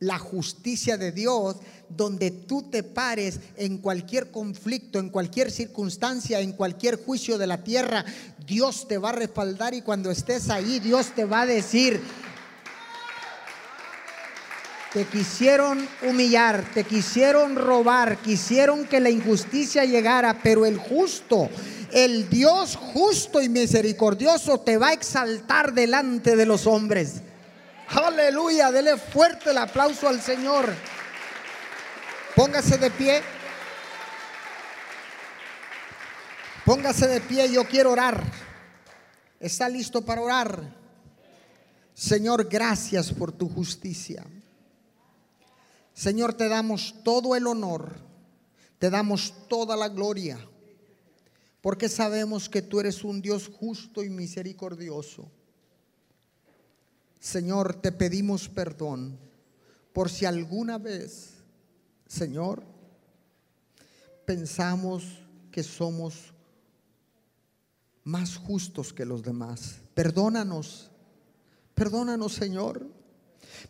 la 0.00 0.18
justicia 0.18 0.96
de 0.96 1.12
Dios, 1.12 1.56
donde 1.90 2.30
tú 2.30 2.62
te 2.70 2.82
pares 2.82 3.38
en 3.56 3.78
cualquier 3.78 4.30
conflicto, 4.30 4.98
en 4.98 5.10
cualquier 5.10 5.50
circunstancia, 5.50 6.40
en 6.40 6.52
cualquier 6.52 7.04
juicio 7.04 7.36
de 7.36 7.46
la 7.46 7.62
tierra, 7.62 8.06
Dios 8.46 8.88
te 8.88 8.96
va 8.96 9.10
a 9.10 9.12
respaldar 9.12 9.74
y 9.74 9.82
cuando 9.82 10.10
estés 10.10 10.48
ahí, 10.48 10.80
Dios 10.80 11.12
te 11.14 11.26
va 11.26 11.42
a 11.42 11.46
decir, 11.46 12.00
te 14.94 15.04
quisieron 15.04 15.86
humillar, 16.08 16.64
te 16.72 16.84
quisieron 16.84 17.54
robar, 17.54 18.22
quisieron 18.22 18.86
que 18.86 19.00
la 19.00 19.10
injusticia 19.10 19.84
llegara, 19.84 20.40
pero 20.42 20.64
el 20.64 20.78
justo, 20.78 21.50
el 21.92 22.30
Dios 22.30 22.74
justo 22.74 23.42
y 23.42 23.50
misericordioso 23.50 24.60
te 24.60 24.78
va 24.78 24.88
a 24.88 24.92
exaltar 24.94 25.74
delante 25.74 26.36
de 26.36 26.46
los 26.46 26.66
hombres. 26.66 27.20
Aleluya, 27.90 28.70
dele 28.70 28.96
fuerte 28.96 29.50
el 29.50 29.58
aplauso 29.58 30.08
al 30.08 30.20
Señor. 30.20 30.72
Póngase 32.36 32.78
de 32.78 32.90
pie. 32.90 33.20
Póngase 36.64 37.08
de 37.08 37.20
pie, 37.20 37.50
yo 37.50 37.64
quiero 37.64 37.90
orar. 37.90 38.22
¿Está 39.40 39.68
listo 39.68 40.02
para 40.02 40.20
orar? 40.20 40.76
Señor, 41.92 42.48
gracias 42.48 43.12
por 43.12 43.32
tu 43.32 43.48
justicia. 43.48 44.24
Señor, 45.92 46.34
te 46.34 46.48
damos 46.48 46.94
todo 47.02 47.34
el 47.34 47.46
honor, 47.48 47.96
te 48.78 48.88
damos 48.88 49.34
toda 49.48 49.76
la 49.76 49.88
gloria, 49.88 50.38
porque 51.60 51.88
sabemos 51.88 52.48
que 52.48 52.62
tú 52.62 52.78
eres 52.78 53.02
un 53.02 53.20
Dios 53.20 53.50
justo 53.52 54.04
y 54.04 54.10
misericordioso. 54.10 55.30
Señor, 57.20 57.74
te 57.74 57.92
pedimos 57.92 58.48
perdón 58.48 59.18
por 59.92 60.08
si 60.08 60.24
alguna 60.24 60.78
vez, 60.78 61.34
Señor, 62.06 62.64
pensamos 64.24 65.04
que 65.52 65.62
somos 65.62 66.32
más 68.04 68.36
justos 68.36 68.92
que 68.92 69.04
los 69.04 69.22
demás. 69.22 69.76
Perdónanos, 69.94 70.90
perdónanos, 71.74 72.32
Señor. 72.32 72.86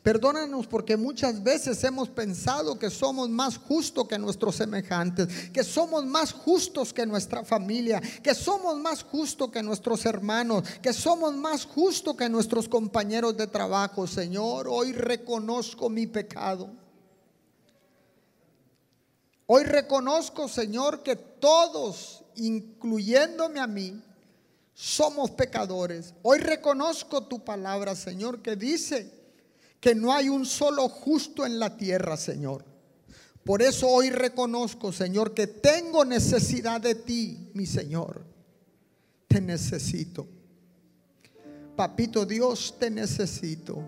Perdónanos 0.03 0.66
porque 0.66 0.97
muchas 0.97 1.43
veces 1.43 1.82
hemos 1.84 2.09
pensado 2.09 2.78
que 2.78 2.91
somos 2.91 3.28
más 3.28 3.59
justos 3.59 4.09
que 4.09 4.18
nuestros 4.18 4.57
semejantes, 4.57 5.51
que 5.51 5.62
somos 5.62 6.05
más 6.07 6.32
justos 6.32 6.93
que 6.93 7.05
nuestra 7.07 7.45
familia, 7.45 8.01
que 8.22 8.34
somos 8.34 8.76
más 8.78 9.03
justos 9.03 9.51
que 9.51 9.62
nuestros 9.62 10.07
hermanos, 10.07 10.64
que 10.82 10.93
somos 10.93 11.34
más 11.34 11.64
justos 11.64 12.16
que 12.16 12.28
nuestros 12.28 12.68
compañeros 12.68 13.36
de 13.36 13.47
trabajo. 13.47 14.07
Señor, 14.07 14.68
hoy 14.68 14.93
reconozco 14.93 15.88
mi 15.88 16.07
pecado. 16.07 16.70
Hoy 19.47 19.64
reconozco, 19.64 20.47
Señor, 20.49 21.03
que 21.03 21.16
todos, 21.16 22.22
incluyéndome 22.36 23.59
a 23.59 23.66
mí, 23.66 24.01
somos 24.74 25.32
pecadores. 25.32 26.14
Hoy 26.22 26.38
reconozco 26.38 27.24
tu 27.24 27.45
palabra, 27.45 27.95
Señor, 27.97 28.41
que 28.43 28.57
dice 28.57 29.20
que 29.81 29.95
no 29.95 30.12
hay 30.12 30.28
un 30.28 30.45
solo 30.45 30.89
justo 30.89 31.47
en 31.47 31.59
la 31.59 31.76
tierra, 31.76 32.16
Señor. 32.16 32.64
Por 33.45 33.62
eso 33.62 33.89
hoy 33.89 34.11
reconozco, 34.11 34.93
Señor, 34.93 35.33
que 35.33 35.47
tengo 35.47 36.05
necesidad 36.05 36.81
de 36.81 36.95
ti, 36.95 37.51
mi 37.55 37.66
Señor. 37.66 38.22
Te 39.26 39.41
necesito. 39.41 40.26
Papito 41.74 42.26
Dios, 42.26 42.76
te 42.78 42.91
necesito. 42.91 43.83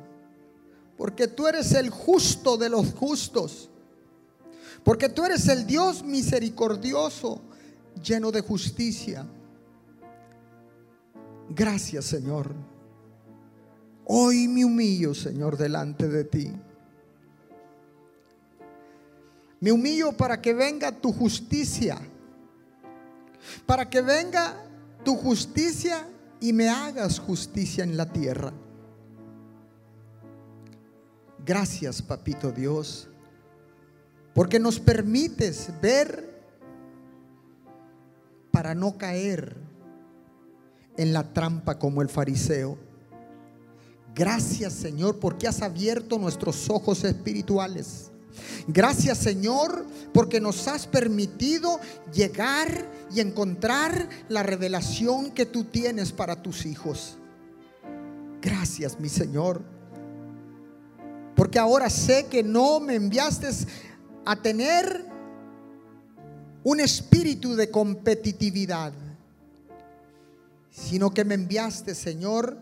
Porque 0.96 1.28
tú 1.28 1.46
eres 1.46 1.72
el 1.72 1.90
justo 1.90 2.56
de 2.56 2.70
los 2.70 2.94
justos. 2.94 3.68
Porque 4.82 5.10
tú 5.10 5.24
eres 5.24 5.46
el 5.48 5.66
Dios 5.66 6.02
misericordioso, 6.02 7.42
lleno 8.02 8.32
de 8.32 8.40
justicia. 8.40 9.26
Gracias, 11.50 12.06
Señor. 12.06 12.71
Hoy 14.04 14.48
me 14.48 14.64
humillo, 14.64 15.14
Señor, 15.14 15.56
delante 15.56 16.08
de 16.08 16.24
ti. 16.24 16.52
Me 19.60 19.70
humillo 19.70 20.12
para 20.12 20.40
que 20.40 20.54
venga 20.54 20.90
tu 20.90 21.12
justicia. 21.12 22.00
Para 23.64 23.88
que 23.88 24.00
venga 24.02 24.56
tu 25.04 25.16
justicia 25.16 26.06
y 26.40 26.52
me 26.52 26.68
hagas 26.68 27.20
justicia 27.20 27.84
en 27.84 27.96
la 27.96 28.12
tierra. 28.12 28.52
Gracias, 31.44 32.02
papito 32.02 32.52
Dios, 32.52 33.08
porque 34.32 34.60
nos 34.60 34.78
permites 34.78 35.70
ver 35.80 36.32
para 38.52 38.74
no 38.74 38.96
caer 38.96 39.56
en 40.96 41.12
la 41.12 41.32
trampa 41.32 41.78
como 41.78 42.02
el 42.02 42.08
fariseo. 42.08 42.78
Gracias 44.14 44.74
Señor 44.74 45.18
porque 45.18 45.48
has 45.48 45.62
abierto 45.62 46.18
nuestros 46.18 46.68
ojos 46.68 47.04
espirituales. 47.04 48.10
Gracias 48.66 49.18
Señor 49.18 49.86
porque 50.12 50.40
nos 50.40 50.68
has 50.68 50.86
permitido 50.86 51.80
llegar 52.12 52.90
y 53.14 53.20
encontrar 53.20 54.08
la 54.28 54.42
revelación 54.42 55.30
que 55.30 55.46
tú 55.46 55.64
tienes 55.64 56.12
para 56.12 56.42
tus 56.42 56.66
hijos. 56.66 57.16
Gracias 58.40 58.98
mi 59.00 59.08
Señor. 59.08 59.62
Porque 61.34 61.58
ahora 61.58 61.88
sé 61.88 62.26
que 62.26 62.42
no 62.42 62.80
me 62.80 62.94
enviaste 62.94 63.48
a 64.24 64.36
tener 64.36 65.06
un 66.64 66.80
espíritu 66.80 67.56
de 67.56 67.70
competitividad, 67.70 68.92
sino 70.70 71.10
que 71.10 71.24
me 71.24 71.34
enviaste, 71.34 71.94
Señor, 71.94 72.58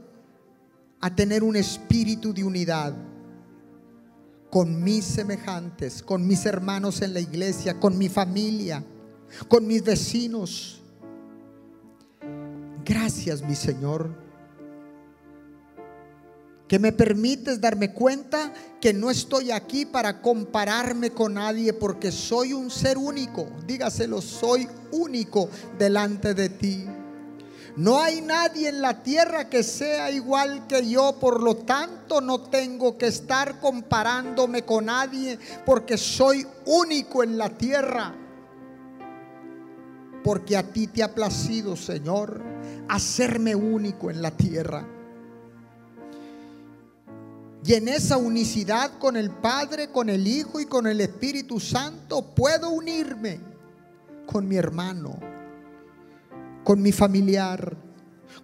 a 1.00 1.14
tener 1.14 1.42
un 1.42 1.56
espíritu 1.56 2.32
de 2.32 2.44
unidad 2.44 2.94
con 4.50 4.82
mis 4.82 5.04
semejantes, 5.04 6.02
con 6.02 6.26
mis 6.26 6.44
hermanos 6.44 7.00
en 7.02 7.14
la 7.14 7.20
iglesia, 7.20 7.78
con 7.78 7.96
mi 7.96 8.08
familia, 8.08 8.84
con 9.48 9.66
mis 9.66 9.82
vecinos. 9.82 10.82
Gracias, 12.84 13.42
mi 13.42 13.54
Señor, 13.54 14.10
que 16.66 16.78
me 16.78 16.92
permites 16.92 17.60
darme 17.60 17.92
cuenta 17.92 18.52
que 18.80 18.92
no 18.92 19.10
estoy 19.10 19.50
aquí 19.52 19.86
para 19.86 20.20
compararme 20.20 21.10
con 21.10 21.34
nadie 21.34 21.72
porque 21.72 22.10
soy 22.10 22.52
un 22.52 22.70
ser 22.70 22.98
único. 22.98 23.48
Dígaselo, 23.66 24.20
soy 24.20 24.68
único 24.90 25.48
delante 25.78 26.34
de 26.34 26.48
ti. 26.48 26.86
No 27.76 28.00
hay 28.00 28.20
nadie 28.20 28.68
en 28.68 28.82
la 28.82 29.02
tierra 29.02 29.48
que 29.48 29.62
sea 29.62 30.10
igual 30.10 30.66
que 30.66 30.88
yo, 30.88 31.16
por 31.20 31.42
lo 31.42 31.56
tanto 31.56 32.20
no 32.20 32.40
tengo 32.40 32.98
que 32.98 33.06
estar 33.06 33.60
comparándome 33.60 34.64
con 34.64 34.86
nadie 34.86 35.38
porque 35.64 35.96
soy 35.96 36.46
único 36.66 37.22
en 37.22 37.38
la 37.38 37.50
tierra. 37.50 38.14
Porque 40.24 40.56
a 40.56 40.62
ti 40.64 40.88
te 40.88 41.02
ha 41.02 41.14
placido, 41.14 41.76
Señor, 41.76 42.42
hacerme 42.88 43.54
único 43.54 44.10
en 44.10 44.20
la 44.20 44.32
tierra. 44.32 44.86
Y 47.64 47.74
en 47.74 47.88
esa 47.88 48.16
unicidad 48.16 48.98
con 48.98 49.16
el 49.16 49.30
Padre, 49.30 49.90
con 49.90 50.08
el 50.08 50.26
Hijo 50.26 50.60
y 50.60 50.66
con 50.66 50.86
el 50.86 51.00
Espíritu 51.00 51.60
Santo 51.60 52.22
puedo 52.34 52.70
unirme 52.70 53.40
con 54.26 54.48
mi 54.48 54.56
hermano 54.56 55.39
con 56.64 56.82
mi 56.82 56.92
familiar, 56.92 57.76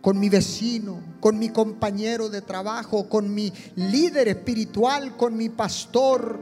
con 0.00 0.18
mi 0.18 0.28
vecino, 0.28 1.00
con 1.20 1.38
mi 1.38 1.48
compañero 1.48 2.28
de 2.28 2.42
trabajo, 2.42 3.08
con 3.08 3.32
mi 3.32 3.52
líder 3.74 4.28
espiritual, 4.28 5.16
con 5.16 5.36
mi 5.36 5.48
pastor. 5.48 6.38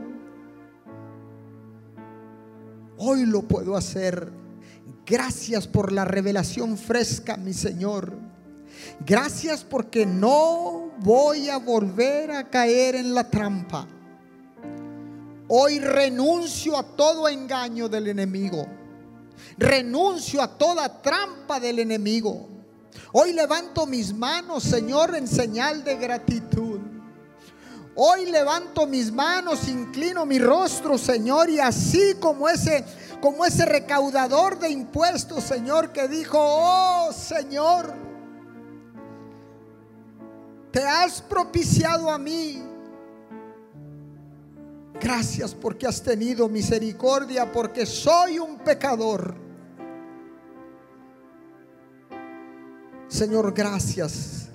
Hoy 2.99 3.27
lo 3.27 3.43
puedo 3.43 3.77
hacer. 3.77 4.31
Gracias 5.07 5.67
por 5.67 5.93
la 5.93 6.05
revelación 6.05 6.79
fresca, 6.79 7.37
mi 7.37 7.53
Señor. 7.53 8.13
Gracias 9.05 9.65
porque 9.65 10.07
no 10.07 10.93
voy 11.01 11.49
a 11.49 11.59
volver 11.59 12.31
a 12.31 12.49
caer 12.49 12.95
en 12.95 13.15
la 13.15 13.29
trampa. 13.31 13.87
Hoy 15.49 15.79
renuncio 15.79 16.77
a 16.77 16.97
todo 16.97 17.29
engaño 17.29 17.89
del 17.89 18.09
enemigo. 18.09 18.67
Renuncio 19.57 20.43
a 20.43 20.49
toda 20.49 21.03
trampa 21.03 21.61
del 21.61 21.79
enemigo. 21.79 22.49
Hoy 23.13 23.33
levanto 23.33 23.87
mis 23.87 24.13
manos, 24.13 24.63
Señor, 24.65 25.15
en 25.15 25.29
señal 25.29 25.85
de 25.85 25.97
gratitud. 25.97 26.81
Hoy 27.97 28.27
levanto 28.27 28.87
mis 28.87 29.13
manos, 29.13 29.69
inclino 29.69 30.27
mi 30.27 30.41
rostro, 30.41 30.99
Señor, 30.99 31.49
y 31.49 31.61
así 31.61 32.15
como 32.21 32.49
ese 32.49 32.85
como 33.21 33.47
ese 33.47 33.65
recaudador 33.65 34.59
de 34.59 34.69
impuestos, 34.69 35.45
Señor, 35.45 35.93
que 35.93 36.09
dijo, 36.09 36.37
"Oh, 36.39 37.11
Señor, 37.13 37.95
te 40.71 40.85
has 40.85 41.23
propiciado 41.23 42.11
a 42.11 42.19
mí 42.19 42.63
Gracias 45.01 45.55
porque 45.55 45.87
has 45.87 46.03
tenido 46.03 46.49
misericordia, 46.49 47.51
porque 47.51 47.85
soy 47.85 48.39
un 48.39 48.59
pecador. 48.59 49.35
Señor, 53.09 53.53
gracias. 53.53 54.49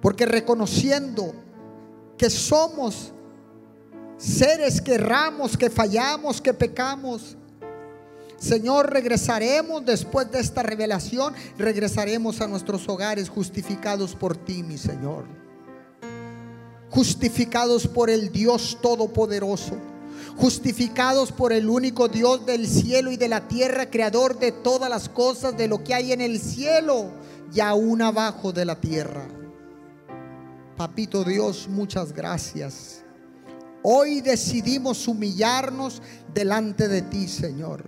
Porque 0.00 0.26
reconociendo 0.26 1.34
que 2.16 2.30
somos 2.30 3.12
seres 4.16 4.80
que 4.80 4.94
erramos, 4.94 5.56
que 5.56 5.70
fallamos, 5.70 6.40
que 6.40 6.54
pecamos, 6.54 7.36
Señor, 8.38 8.92
regresaremos 8.92 9.84
después 9.86 10.30
de 10.30 10.40
esta 10.40 10.62
revelación, 10.62 11.34
regresaremos 11.56 12.40
a 12.40 12.46
nuestros 12.46 12.86
hogares 12.88 13.28
justificados 13.28 14.14
por 14.14 14.36
ti, 14.36 14.62
mi 14.62 14.76
Señor. 14.76 15.43
Justificados 16.94 17.88
por 17.88 18.08
el 18.08 18.30
Dios 18.30 18.78
Todopoderoso. 18.80 19.76
Justificados 20.36 21.32
por 21.32 21.52
el 21.52 21.68
único 21.68 22.06
Dios 22.06 22.46
del 22.46 22.68
cielo 22.68 23.10
y 23.10 23.16
de 23.16 23.26
la 23.26 23.48
tierra, 23.48 23.90
creador 23.90 24.38
de 24.38 24.52
todas 24.52 24.88
las 24.88 25.08
cosas, 25.08 25.56
de 25.56 25.66
lo 25.66 25.82
que 25.82 25.92
hay 25.92 26.12
en 26.12 26.20
el 26.20 26.40
cielo 26.40 27.10
y 27.52 27.58
aún 27.58 28.00
abajo 28.00 28.52
de 28.52 28.64
la 28.64 28.80
tierra. 28.80 29.26
Papito 30.76 31.24
Dios, 31.24 31.66
muchas 31.68 32.12
gracias. 32.12 33.02
Hoy 33.82 34.20
decidimos 34.20 35.08
humillarnos 35.08 36.00
delante 36.32 36.86
de 36.86 37.02
ti, 37.02 37.26
Señor. 37.26 37.84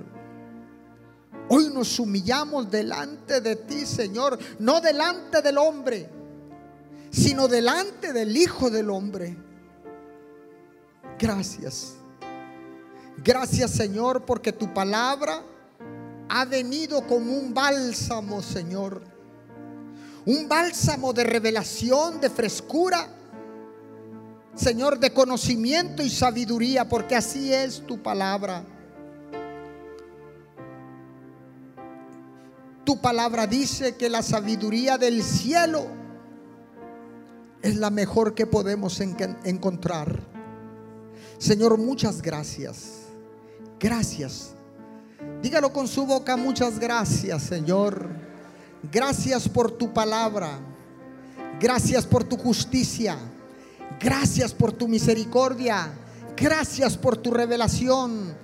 Hoy 1.49 1.71
nos 1.73 2.01
humillamos 2.01 2.69
delante 2.73 3.41
de 3.41 3.55
ti, 3.55 3.87
Señor, 3.87 4.37
no 4.59 4.81
delante 4.81 5.43
del 5.43 5.59
hombre, 5.59 6.11
sino 7.17 7.49
delante 7.49 8.12
del 8.12 8.37
Hijo 8.37 8.69
del 8.69 8.91
Hombre. 8.91 9.35
Gracias. 11.19 11.95
Gracias, 13.25 13.71
Señor, 13.71 14.27
porque 14.27 14.53
tu 14.53 14.73
palabra 14.75 15.43
ha 16.29 16.45
venido 16.45 17.07
como 17.07 17.33
un 17.33 17.55
bálsamo, 17.55 18.43
Señor. 18.43 19.03
Un 20.27 20.47
bálsamo 20.47 21.14
de 21.14 21.25
revelación, 21.25 22.21
de 22.21 22.29
frescura. 22.29 23.09
Señor, 24.55 24.99
de 24.99 25.14
conocimiento 25.14 26.03
y 26.03 26.11
sabiduría, 26.11 26.87
porque 26.87 27.17
así 27.17 27.51
es 27.53 27.87
tu 27.87 28.03
palabra. 28.03 28.62
Tu 32.85 33.01
palabra 33.01 33.47
dice 33.47 33.97
que 33.97 34.11
la 34.11 34.23
sabiduría 34.23 34.99
del 34.99 35.23
cielo 35.23 36.06
es 37.63 37.77
la 37.77 37.91
mejor 37.91 38.35
que 38.35 38.47
podemos 38.47 39.01
encontrar. 39.01 40.21
Señor, 41.39 41.79
muchas 41.79 42.23
gracias. 42.23 43.07
Gracias. 43.79 44.55
Dígalo 45.43 45.73
con 45.73 45.87
su 45.89 46.07
boca, 46.07 46.37
muchas 46.37 46.79
gracias, 46.79 47.43
Señor. 47.43 48.09
Gracias 48.93 49.49
por 49.49 49.71
tu 49.71 49.93
palabra. 49.93 50.59
Gracias 51.61 52.07
por 52.07 52.25
tu 52.25 52.37
justicia. 52.37 53.17
Gracias 54.01 54.53
por 54.53 54.73
tu 54.73 54.89
misericordia. 54.89 55.91
Gracias 56.37 56.97
por 56.97 57.17
tu 57.17 57.31
revelación. 57.31 58.35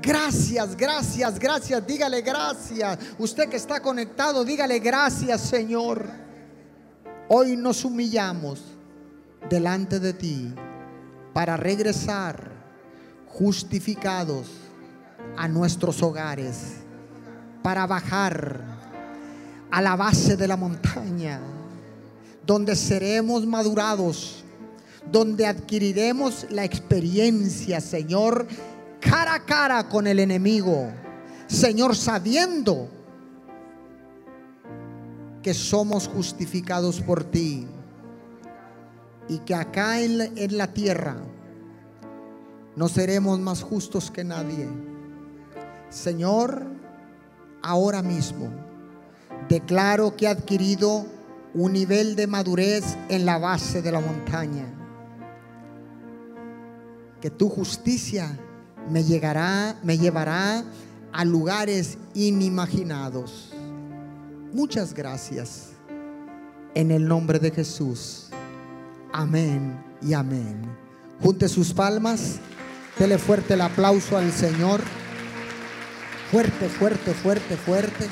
Gracias, 0.00 0.76
gracias, 0.76 1.38
gracias. 1.38 1.86
Dígale 1.86 2.22
gracias. 2.22 2.98
Usted 3.18 3.48
que 3.48 3.56
está 3.56 3.80
conectado, 3.80 4.44
dígale 4.44 4.78
gracias, 4.80 5.42
Señor. 5.42 6.21
Hoy 7.34 7.56
nos 7.56 7.86
humillamos 7.86 8.60
delante 9.48 9.98
de 9.98 10.12
ti 10.12 10.52
para 11.32 11.56
regresar 11.56 12.52
justificados 13.26 14.48
a 15.38 15.48
nuestros 15.48 16.02
hogares, 16.02 16.74
para 17.62 17.86
bajar 17.86 18.60
a 19.70 19.80
la 19.80 19.96
base 19.96 20.36
de 20.36 20.46
la 20.46 20.58
montaña, 20.58 21.40
donde 22.44 22.76
seremos 22.76 23.46
madurados, 23.46 24.44
donde 25.10 25.46
adquiriremos 25.46 26.46
la 26.50 26.64
experiencia, 26.64 27.80
Señor, 27.80 28.46
cara 29.00 29.36
a 29.36 29.46
cara 29.46 29.88
con 29.88 30.06
el 30.06 30.18
enemigo. 30.18 30.92
Señor, 31.46 31.96
sabiendo 31.96 32.90
que 35.42 35.54
somos 35.54 36.08
justificados 36.08 37.00
por 37.00 37.24
ti 37.24 37.66
y 39.28 39.38
que 39.38 39.54
acá 39.54 40.00
en 40.00 40.56
la, 40.56 40.66
tierra 40.68 41.16
no 42.76 42.88
seremos 42.88 43.38
más 43.40 43.62
justos 43.62 44.10
que 44.10 44.24
nadie. 44.24 44.68
Señor, 45.90 46.64
ahora 47.62 48.02
mismo 48.02 48.50
declaro 49.48 50.16
que 50.16 50.26
he 50.26 50.28
adquirido 50.28 51.06
un 51.54 51.72
nivel 51.72 52.16
de 52.16 52.26
madurez 52.26 52.96
en 53.08 53.26
la 53.26 53.38
base 53.38 53.82
de 53.82 53.92
la 53.92 54.00
montaña. 54.00 54.66
Que 57.20 57.30
tu 57.30 57.48
justicia 57.48 58.38
me 58.90 59.04
llegará, 59.04 59.76
me 59.82 59.98
llevará 59.98 60.64
a 61.12 61.24
lugares 61.24 61.98
inimaginados. 62.14 63.51
Muchas 64.52 64.92
gracias. 64.92 65.70
En 66.74 66.90
el 66.90 67.08
nombre 67.08 67.38
de 67.38 67.50
Jesús. 67.50 68.28
Amén 69.10 69.82
y 70.02 70.12
amén. 70.12 70.62
Junte 71.22 71.48
sus 71.48 71.72
palmas. 71.72 72.38
Dele 72.98 73.16
fuerte 73.16 73.54
el 73.54 73.62
aplauso 73.62 74.16
al 74.16 74.30
Señor. 74.30 74.82
Fuerte, 76.30 76.68
fuerte, 76.68 77.14
fuerte, 77.14 77.56
fuerte. 77.56 78.08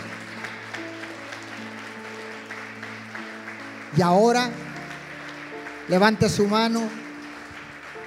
Y 3.96 4.00
ahora 4.00 4.50
levante 5.88 6.28
su 6.30 6.46
mano 6.46 6.88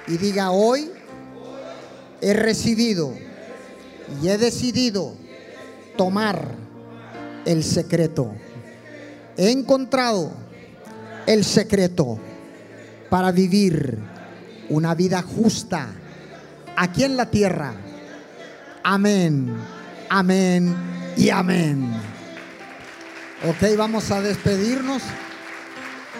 y 0.08 0.16
diga 0.16 0.50
hoy 0.50 0.90
he 2.20 2.32
recibido 2.32 3.14
y 4.22 4.28
he 4.28 4.38
decidido 4.38 5.14
tomar 5.96 6.63
el 7.44 7.64
secreto. 7.64 8.32
He 9.36 9.50
encontrado 9.50 10.32
el 11.26 11.44
secreto 11.44 12.18
para 13.10 13.32
vivir 13.32 13.98
una 14.68 14.94
vida 14.94 15.22
justa 15.22 15.88
aquí 16.76 17.04
en 17.04 17.16
la 17.16 17.30
tierra. 17.30 17.74
Amén, 18.82 19.54
amén 20.08 20.74
y 21.16 21.30
amén. 21.30 21.92
Ok, 23.48 23.76
vamos 23.76 24.10
a 24.10 24.20
despedirnos 24.20 25.02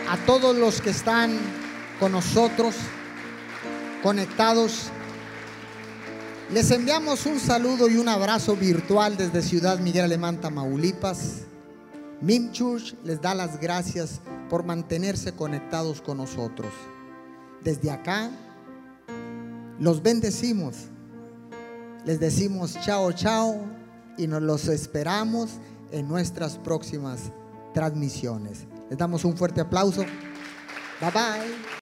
a 0.08 0.16
todos 0.26 0.56
los 0.56 0.80
que 0.80 0.90
están 0.90 1.38
con 1.98 2.12
nosotros, 2.12 2.74
conectados 4.02 4.90
les 6.50 6.70
enviamos 6.70 7.26
un 7.26 7.40
saludo 7.40 7.88
y 7.88 7.96
un 7.96 8.08
abrazo 8.08 8.56
virtual 8.56 9.16
desde 9.16 9.42
Ciudad 9.42 9.78
Miguel 9.78 10.04
Alemán, 10.04 10.40
Tamaulipas. 10.40 11.42
Mim 12.20 12.52
Church 12.52 12.94
les 13.04 13.20
da 13.20 13.34
las 13.34 13.60
gracias 13.60 14.20
por 14.48 14.64
mantenerse 14.64 15.32
conectados 15.32 16.00
con 16.00 16.18
nosotros. 16.18 16.72
Desde 17.62 17.90
acá 17.90 18.30
los 19.78 20.02
bendecimos. 20.02 20.76
Les 22.04 22.20
decimos 22.20 22.78
chao, 22.84 23.12
chao 23.12 23.64
y 24.16 24.26
nos 24.26 24.42
los 24.42 24.68
esperamos 24.68 25.50
en 25.90 26.06
nuestras 26.06 26.58
próximas 26.58 27.32
transmisiones. 27.72 28.66
Les 28.90 28.98
damos 28.98 29.24
un 29.24 29.36
fuerte 29.36 29.60
aplauso. 29.60 30.04
Bye 31.00 31.10
bye. 31.10 31.64